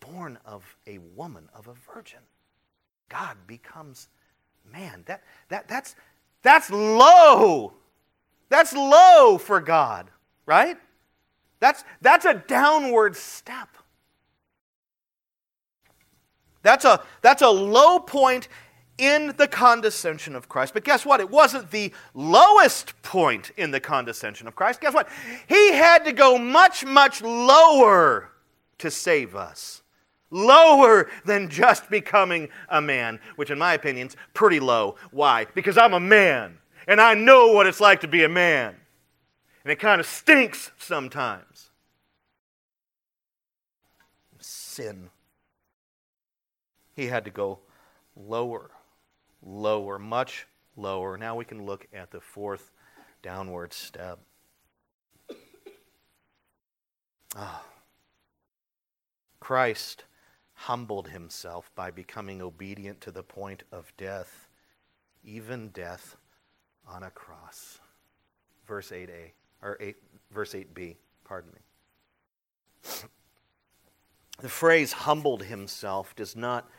[0.00, 2.20] born of a woman, of a virgin.
[3.12, 4.08] God becomes
[4.72, 5.02] man.
[5.06, 5.94] That, that, that's,
[6.40, 7.74] that's low.
[8.48, 10.10] That's low for God,
[10.46, 10.78] right?
[11.60, 13.68] That's, that's a downward step.
[16.62, 18.48] That's a, that's a low point
[18.96, 20.72] in the condescension of Christ.
[20.72, 21.20] But guess what?
[21.20, 24.80] It wasn't the lowest point in the condescension of Christ.
[24.80, 25.08] Guess what?
[25.48, 28.30] He had to go much, much lower
[28.78, 29.81] to save us
[30.32, 34.96] lower than just becoming a man, which in my opinion is pretty low.
[35.12, 35.46] Why?
[35.54, 36.58] Because I'm a man
[36.88, 38.74] and I know what it's like to be a man.
[39.64, 41.70] And it kind of stinks sometimes.
[44.40, 45.10] Sin
[46.96, 47.60] He had to go
[48.16, 48.70] lower,
[49.40, 51.16] lower, much lower.
[51.16, 52.72] Now we can look at the fourth
[53.22, 54.18] downward step.
[57.36, 57.62] Ah.
[59.38, 60.04] Christ
[60.62, 64.48] humbled himself by becoming obedient to the point of death,
[65.24, 66.16] even death
[66.86, 67.80] on a cross.
[68.66, 69.96] Verse 8a, or 8,
[70.30, 71.60] verse 8b, pardon me.
[74.40, 76.70] The phrase humbled himself does not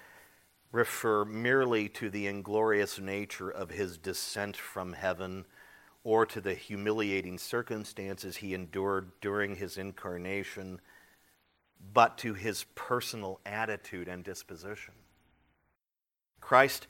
[0.72, 5.46] refer merely to the inglorious nature of his descent from heaven
[6.06, 10.80] or to the humiliating circumstances he endured during his incarnation,
[11.94, 14.94] but to his personal attitude and disposition.
[16.40, 16.88] Christ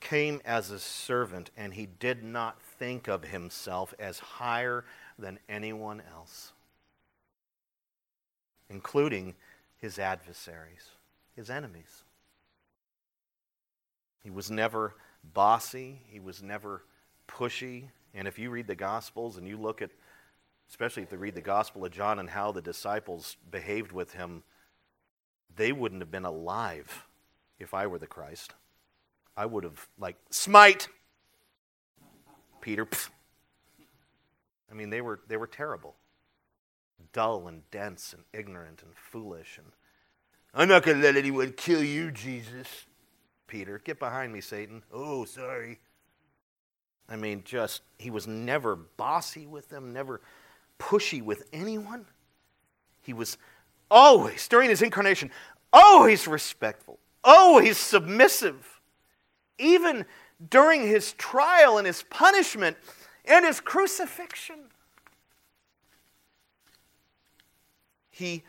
[0.00, 4.84] came as a servant, and he did not think of himself as higher
[5.18, 6.52] than anyone else,
[8.68, 9.34] including
[9.78, 10.90] his adversaries,
[11.36, 12.04] his enemies.
[14.22, 14.94] He was never
[15.34, 16.82] bossy, he was never
[17.28, 17.88] pushy.
[18.14, 19.90] And if you read the Gospels and you look at,
[20.72, 24.42] especially if you read the Gospel of John and how the disciples behaved with him,
[25.54, 27.04] they wouldn't have been alive
[27.58, 28.54] if I were the Christ.
[29.36, 30.88] I would have, like, smite!
[32.62, 33.10] Peter, pff.
[34.70, 35.94] I mean, they were, they were terrible.
[37.12, 39.58] Dull and dense and ignorant and foolish.
[39.58, 39.72] And
[40.54, 42.86] I'm not going to let anyone kill you, Jesus.
[43.46, 44.84] Peter, get behind me, Satan.
[44.90, 45.80] Oh, sorry.
[47.10, 50.22] I mean, just, he was never bossy with them, never
[50.82, 52.06] pushy with anyone.
[53.02, 53.38] He was
[53.88, 55.30] always, during his incarnation,
[55.72, 58.80] always respectful, always submissive.
[59.58, 60.04] Even
[60.50, 62.76] during his trial and his punishment
[63.24, 64.58] and his crucifixion,
[68.10, 68.42] he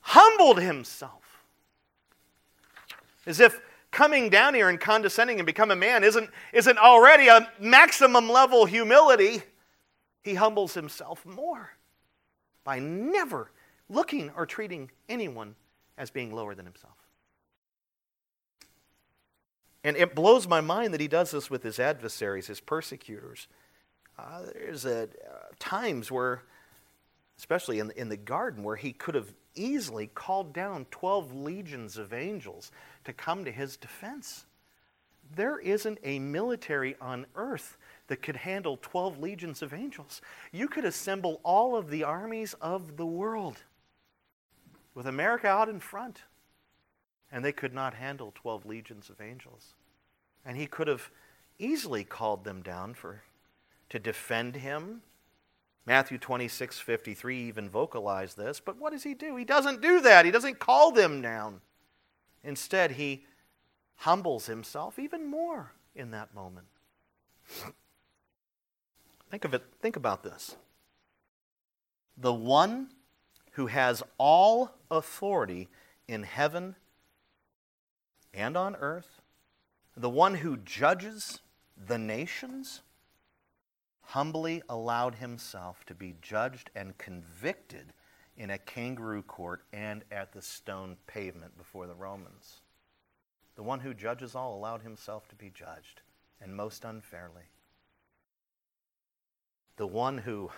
[0.00, 1.22] humbled himself
[3.26, 3.60] as if
[3.92, 8.66] coming down here and condescending and become a man isn't, isn't already a maximum level
[8.66, 9.42] humility,
[10.22, 11.75] he humbles himself more
[12.66, 13.52] by never
[13.88, 15.54] looking or treating anyone
[15.96, 16.96] as being lower than himself.
[19.84, 23.46] And it blows my mind that he does this with his adversaries, his persecutors.
[24.18, 25.06] Uh, there's a, uh,
[25.60, 26.42] times where,
[27.38, 32.12] especially in, in the garden, where he could have easily called down 12 legions of
[32.12, 32.72] angels
[33.04, 34.44] to come to his defense.
[35.36, 40.20] There isn't a military on earth that could handle 12 legions of angels.
[40.52, 43.62] You could assemble all of the armies of the world
[44.94, 46.22] with America out in front,
[47.30, 49.74] and they could not handle 12 legions of angels.
[50.44, 51.10] And he could have
[51.58, 53.22] easily called them down for
[53.88, 55.02] to defend him
[55.86, 59.36] Matthew 26, 53 even vocalized this, but what does he do?
[59.36, 60.24] He doesn't do that.
[60.24, 61.60] He doesn't call them down.
[62.42, 63.24] Instead, he
[63.94, 66.66] humbles himself even more in that moment.
[69.30, 70.56] Think of it, think about this.
[72.16, 72.88] The one
[73.52, 75.68] who has all authority
[76.08, 76.76] in heaven
[78.32, 79.20] and on earth,
[79.96, 81.40] the one who judges
[81.76, 82.82] the nations,
[84.00, 87.92] humbly allowed himself to be judged and convicted
[88.36, 92.60] in a kangaroo court and at the stone pavement before the Romans.
[93.56, 96.02] The one who judges all allowed himself to be judged,
[96.40, 97.44] and most unfairly.
[99.76, 100.50] The one who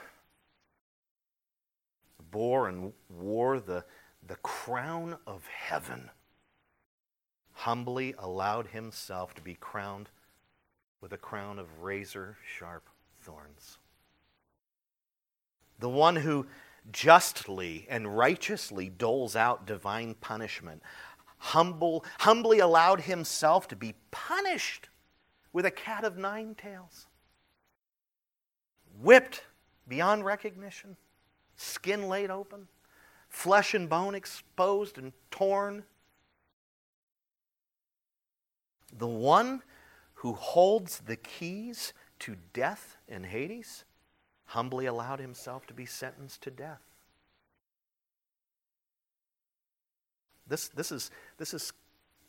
[2.30, 3.84] bore and wore the,
[4.26, 6.10] the crown of heaven
[7.52, 10.08] humbly allowed himself to be crowned
[11.00, 12.88] with a crown of razor sharp
[13.20, 13.78] thorns.
[15.80, 16.46] The one who
[16.90, 20.82] justly and righteously doles out divine punishment,
[21.38, 24.88] humble, humbly allowed himself to be punished
[25.52, 27.06] with a cat of nine tails,
[29.00, 29.44] whipped
[29.86, 30.96] beyond recognition,
[31.56, 32.68] skin laid open,
[33.28, 35.84] flesh and bone exposed and torn.
[38.96, 39.62] The one
[40.14, 43.84] who holds the keys to death in Hades
[44.46, 46.80] humbly allowed himself to be sentenced to death.
[50.48, 51.72] This, this, is, this is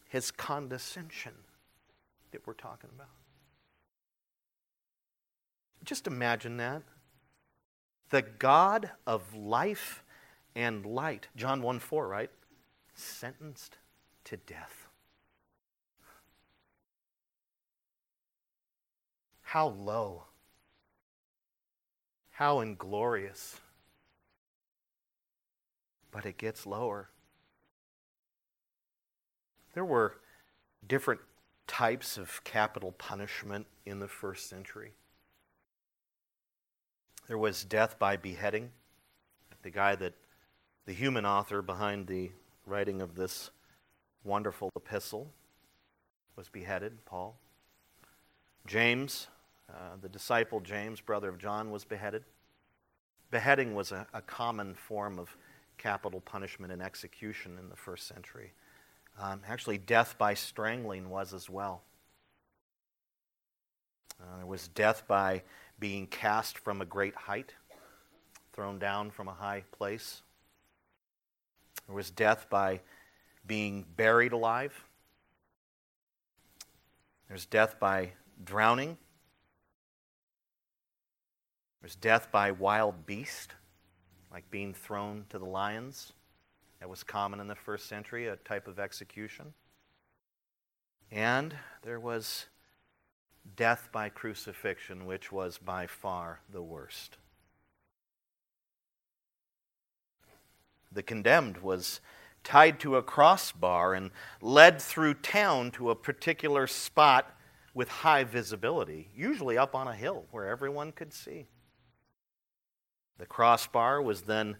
[0.09, 1.33] his condescension
[2.31, 3.07] that we're talking about.
[5.83, 6.83] Just imagine that.
[8.09, 10.03] The God of life
[10.55, 12.31] and light, John 1 4, right?
[12.93, 13.77] Sentenced
[14.25, 14.87] to death.
[19.41, 20.25] How low.
[22.31, 23.59] How inglorious.
[26.11, 27.09] But it gets lower.
[29.73, 30.17] There were
[30.87, 31.21] different
[31.67, 34.93] types of capital punishment in the first century.
[37.29, 38.71] There was death by beheading.
[39.61, 40.15] The guy that,
[40.87, 42.31] the human author behind the
[42.65, 43.51] writing of this
[44.23, 45.31] wonderful epistle,
[46.35, 47.37] was beheaded, Paul.
[48.65, 49.27] James,
[49.69, 52.23] uh, the disciple James, brother of John, was beheaded.
[53.29, 55.37] Beheading was a, a common form of
[55.77, 58.53] capital punishment and execution in the first century.
[59.21, 61.83] Um, actually, death by strangling was as well.
[64.19, 65.43] Uh, there was death by
[65.79, 67.53] being cast from a great height,
[68.53, 70.21] thrown down from a high place.
[71.87, 72.81] There was death by
[73.45, 74.85] being buried alive.
[77.27, 78.11] There's death by
[78.43, 78.97] drowning.
[81.81, 83.53] There's death by wild beast,
[84.31, 86.13] like being thrown to the lions.
[86.79, 89.53] That was common in the first century, a type of execution.
[91.11, 92.45] And there was
[93.55, 97.17] death by crucifixion, which was by far the worst.
[100.91, 102.01] The condemned was
[102.43, 107.35] tied to a crossbar and led through town to a particular spot
[107.73, 111.45] with high visibility, usually up on a hill where everyone could see.
[113.17, 114.57] The crossbar was then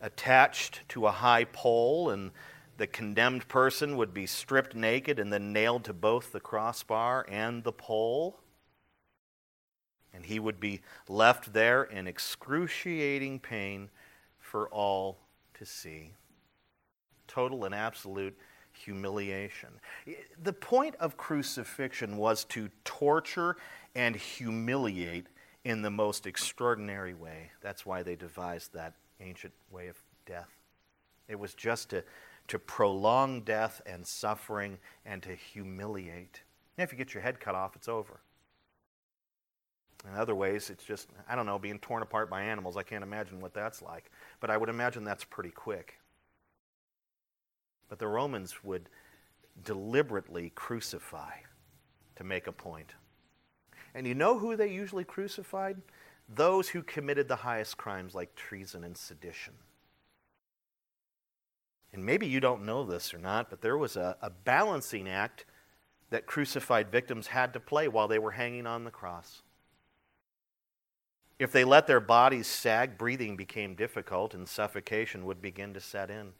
[0.00, 2.30] attached to a high pole, and
[2.76, 7.64] the condemned person would be stripped naked and then nailed to both the crossbar and
[7.64, 8.40] the pole.
[10.14, 13.90] And he would be left there in excruciating pain
[14.38, 15.18] for all
[15.54, 16.12] to see.
[17.26, 18.36] Total and absolute
[18.72, 19.70] humiliation.
[20.42, 23.56] The point of crucifixion was to torture
[23.94, 25.26] and humiliate
[25.64, 27.50] in the most extraordinary way.
[27.60, 29.96] That's why they devised that ancient way of
[30.26, 30.50] death.
[31.28, 32.02] It was just to,
[32.48, 36.42] to prolong death and suffering and to humiliate.
[36.76, 38.20] And if you get your head cut off, it's over.
[40.10, 42.76] In other ways, it's just, I don't know, being torn apart by animals.
[42.76, 44.10] I can't imagine what that's like.
[44.40, 45.98] But I would imagine that's pretty quick.
[47.88, 48.88] But the Romans would
[49.64, 51.32] deliberately crucify
[52.16, 52.94] to make a point.
[53.94, 55.80] And you know who they usually crucified?
[56.34, 59.54] Those who committed the highest crimes like treason and sedition.
[61.92, 65.44] And maybe you don't know this or not, but there was a, a balancing act
[66.10, 69.42] that crucified victims had to play while they were hanging on the cross.
[71.38, 76.10] If they let their bodies sag, breathing became difficult and suffocation would begin to set
[76.10, 76.32] in.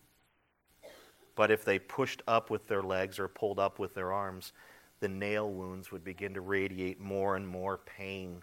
[1.34, 4.53] But if they pushed up with their legs or pulled up with their arms,
[5.00, 8.42] the nail wounds would begin to radiate more and more pain.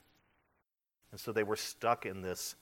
[1.12, 2.55] And so they were stuck in this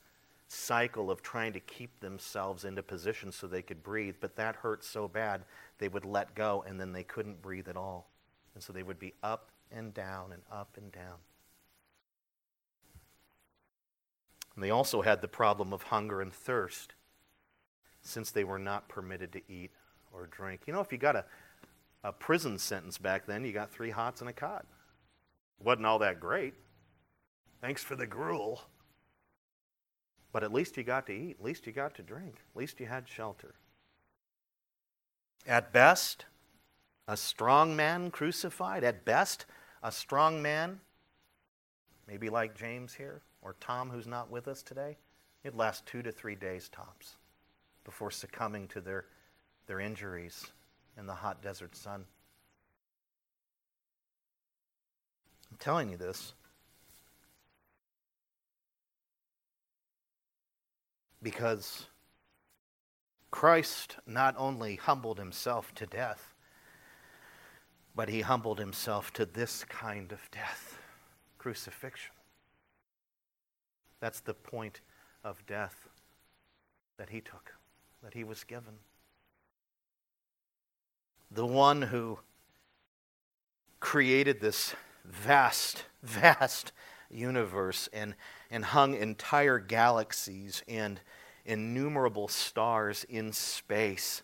[0.47, 4.15] cycle of trying to keep themselves into position so they could breathe.
[4.19, 5.43] But that hurt so bad,
[5.77, 8.09] they would let go and then they couldn't breathe at all.
[8.53, 11.17] And so they would be up and down and up and down.
[14.55, 16.95] And they also had the problem of hunger and thirst
[18.01, 19.71] since they were not permitted to eat
[20.11, 20.61] or drink.
[20.65, 21.25] You know, if you got a,
[22.03, 24.65] a prison sentence back then, you got three hots and a cot.
[25.59, 26.53] Wasn't all that great.
[27.61, 28.61] Thanks for the gruel.
[30.31, 31.37] But at least you got to eat.
[31.39, 32.35] At least you got to drink.
[32.53, 33.55] At least you had shelter.
[35.47, 36.25] At best,
[37.07, 38.83] a strong man crucified.
[38.83, 39.45] At best,
[39.81, 40.81] a strong man,
[42.07, 44.97] maybe like James here, or Tom, who's not with us today,
[45.43, 47.15] it'd last two to three days tops
[47.85, 49.05] before succumbing to their
[49.67, 50.47] their injuries
[50.97, 52.05] in the hot desert sun.
[55.51, 56.33] I'm telling you this
[61.27, 61.87] because
[63.31, 66.33] Christ not only humbled himself to death,
[67.93, 70.77] but he humbled himself to this kind of death
[71.37, 72.13] crucifixion.
[73.99, 74.79] That's the point
[75.25, 75.89] of death
[76.97, 77.51] that he took,
[78.01, 78.75] that he was given
[81.29, 82.19] the one who
[83.81, 84.73] created this
[85.03, 86.71] vast, vast
[87.09, 88.15] universe and,
[88.49, 90.99] and hung entire galaxies and
[91.47, 94.21] innumerable stars in space,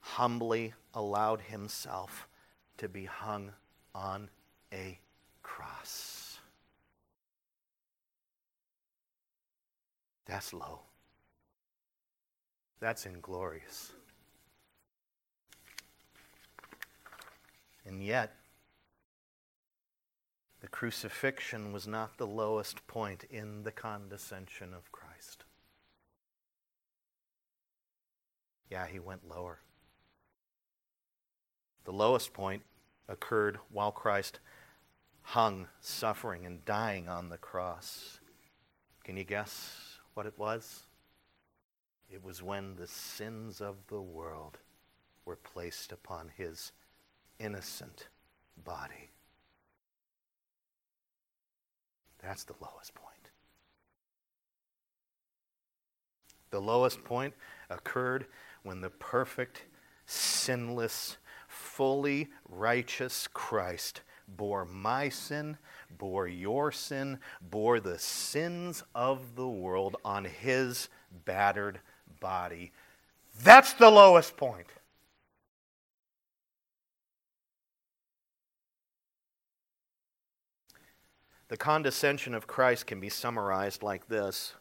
[0.00, 2.28] humbly allowed himself
[2.76, 3.52] to be hung
[3.94, 4.28] on
[4.72, 4.98] a
[5.42, 6.38] cross.
[10.26, 10.80] That's low.
[12.80, 13.92] That's inglorious.
[17.86, 18.34] And yet,
[20.60, 25.44] the crucifixion was not the lowest point in the condescension of Christ.
[28.74, 29.60] Yeah, he went lower.
[31.84, 32.64] The lowest point
[33.08, 34.40] occurred while Christ
[35.22, 38.18] hung, suffering, and dying on the cross.
[39.04, 40.88] Can you guess what it was?
[42.10, 44.58] It was when the sins of the world
[45.24, 46.72] were placed upon his
[47.38, 48.08] innocent
[48.64, 49.12] body.
[52.20, 53.14] That's the lowest point.
[56.50, 57.34] The lowest point
[57.70, 58.26] occurred
[58.64, 59.62] when the perfect,
[60.06, 65.58] sinless, fully righteous Christ bore my sin,
[65.96, 70.88] bore your sin, bore the sins of the world on his
[71.24, 71.78] battered
[72.20, 72.72] body.
[73.42, 74.66] That's the lowest point.
[81.48, 84.54] The condescension of Christ can be summarized like this.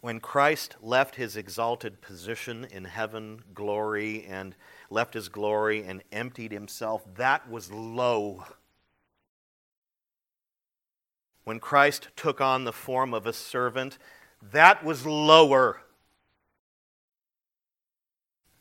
[0.00, 4.54] When Christ left his exalted position in heaven, glory, and
[4.90, 8.44] left his glory and emptied himself, that was low.
[11.42, 13.98] When Christ took on the form of a servant,
[14.52, 15.80] that was lower.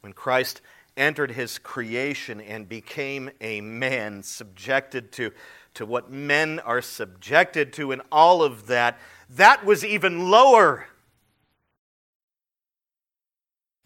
[0.02, 0.62] When Christ
[0.96, 5.32] entered his creation and became a man, subjected to,
[5.76, 8.98] to what men are subjected to, and all of that,
[9.30, 10.88] that was even lower.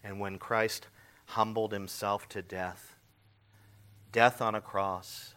[0.04, 0.88] And when Christ
[1.28, 2.96] humbled himself to death,
[4.12, 5.36] death on a cross,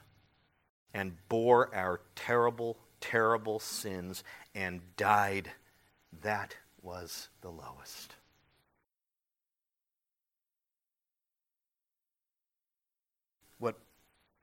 [0.93, 5.51] and bore our terrible, terrible sins and died,
[6.23, 8.15] that was the lowest.
[13.59, 13.79] What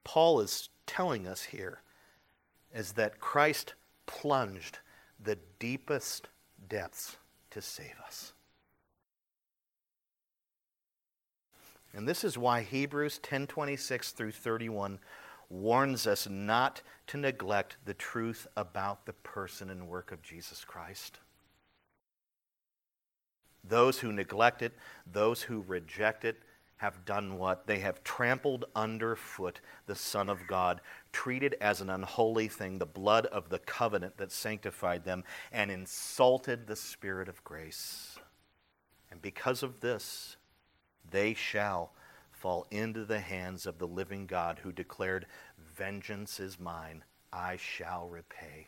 [0.04, 1.82] Paul is telling us here
[2.74, 3.74] is that Christ
[4.06, 4.80] plunged
[5.24, 6.28] the deepest
[6.68, 7.18] depths
[7.52, 8.31] to save us.
[11.94, 15.00] And this is why Hebrews 10:26 through 31
[15.50, 21.20] warns us not to neglect the truth about the person and work of Jesus Christ.
[23.64, 24.74] Those who neglect it,
[25.06, 26.42] those who reject it,
[26.78, 27.68] have done what?
[27.68, 30.82] They have trampled underfoot the Son of God,
[31.12, 36.66] treated as an unholy thing the blood of the covenant that sanctified them, and insulted
[36.66, 38.18] the Spirit of grace.
[39.12, 40.38] And because of this,
[41.12, 41.92] they shall
[42.32, 45.28] fall into the hands of the living God who declared,
[45.76, 48.68] Vengeance is mine, I shall repay.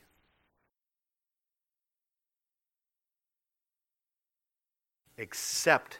[5.17, 5.99] Accept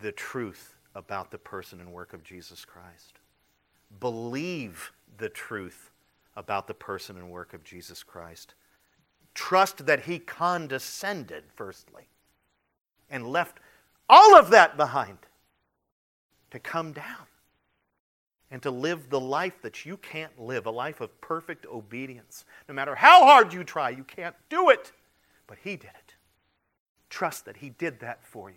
[0.00, 3.18] the truth about the person and work of Jesus Christ.
[4.00, 5.90] Believe the truth
[6.36, 8.54] about the person and work of Jesus Christ.
[9.34, 12.08] Trust that he condescended, firstly,
[13.10, 13.58] and left
[14.08, 15.18] all of that behind
[16.50, 17.26] to come down
[18.50, 22.44] and to live the life that you can't live, a life of perfect obedience.
[22.68, 24.92] No matter how hard you try, you can't do it.
[25.46, 26.14] But He did it.
[27.10, 28.56] Trust that He did that for you.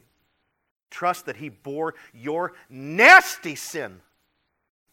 [0.89, 4.00] Trust that He bore your nasty sin,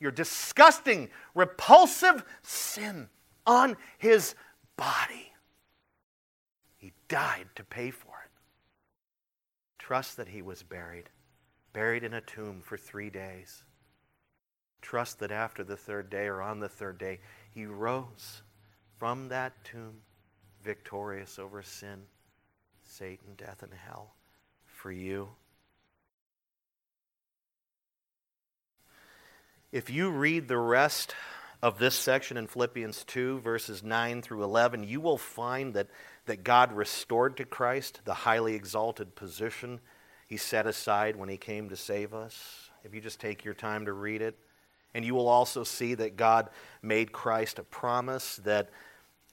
[0.00, 3.08] your disgusting, repulsive sin
[3.46, 4.34] on His
[4.76, 5.32] body.
[6.76, 8.30] He died to pay for it.
[9.78, 11.08] Trust that He was buried
[11.72, 13.64] buried in a tomb for three days.
[14.80, 18.42] Trust that after the third day or on the third day, he rose
[18.98, 20.02] from that tomb
[20.62, 22.02] victorious over sin,
[22.84, 24.14] Satan, death, and hell
[24.66, 25.28] for you.
[29.70, 31.14] If you read the rest
[31.62, 35.88] of this section in Philippians 2, verses 9 through 11, you will find that,
[36.26, 39.80] that God restored to Christ the highly exalted position
[40.28, 42.70] he set aside when he came to save us.
[42.84, 44.38] If you just take your time to read it,
[44.94, 46.50] and you will also see that God
[46.82, 48.68] made Christ a promise that,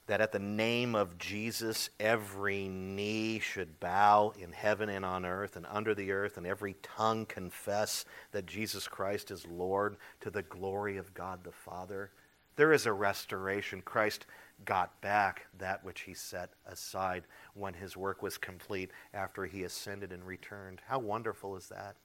[0.06, 5.56] that at the name of Jesus, every knee should bow in heaven and on earth
[5.56, 10.42] and under the earth, and every tongue confess that Jesus Christ is Lord to the
[10.42, 12.10] glory of God the Father.
[12.56, 13.82] There is a restoration.
[13.82, 14.26] Christ
[14.64, 20.10] got back that which he set aside when his work was complete after he ascended
[20.10, 20.80] and returned.
[20.88, 21.96] How wonderful is that?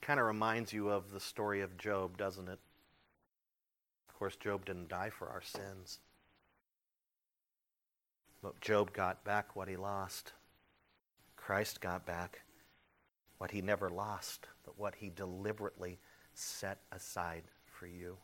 [0.00, 2.60] Kind of reminds you of the story of Job, doesn't it?
[4.08, 5.98] Of course, Job didn't die for our sins.
[8.40, 10.32] But Job got back what he lost.
[11.34, 12.42] Christ got back
[13.38, 15.98] what he never lost, but what he deliberately
[16.34, 17.42] set aside
[17.78, 18.16] for you.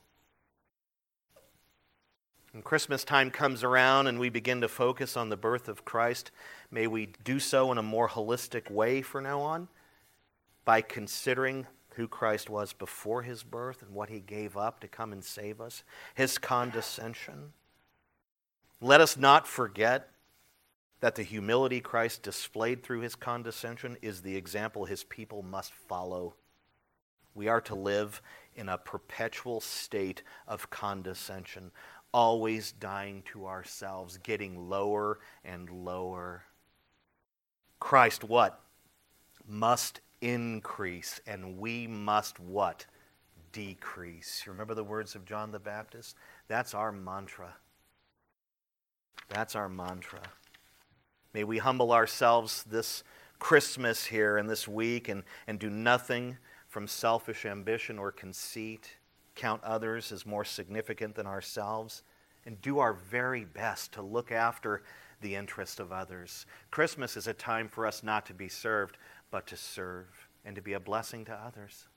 [2.53, 6.30] When Christmas time comes around and we begin to focus on the birth of Christ,
[6.70, 9.68] may we do so in a more holistic way from now on
[10.64, 15.12] by considering who Christ was before his birth and what he gave up to come
[15.12, 15.82] and save us,
[16.14, 17.53] his condescension.
[18.80, 20.09] Let us not forget
[21.00, 26.34] that the humility Christ displayed through his condescension is the example his people must follow.
[27.34, 28.20] We are to live
[28.57, 31.70] in a perpetual state of condescension,
[32.12, 36.44] always dying to ourselves, getting lower and lower.
[37.80, 38.61] Christ, what?
[39.46, 42.86] Must increase, and we must what?
[43.53, 44.42] Decrease.
[44.46, 46.16] You remember the words of John the Baptist?
[46.48, 47.55] That's our mantra.
[49.28, 50.20] That's our mantra.
[51.32, 53.03] May we humble ourselves this
[53.38, 56.36] Christmas here and this week and, and do nothing
[56.72, 58.96] from selfish ambition or conceit,
[59.34, 62.02] count others as more significant than ourselves,
[62.46, 64.82] and do our very best to look after
[65.20, 66.46] the interest of others.
[66.70, 68.96] Christmas is a time for us not to be served,
[69.30, 70.06] but to serve
[70.46, 71.88] and to be a blessing to others.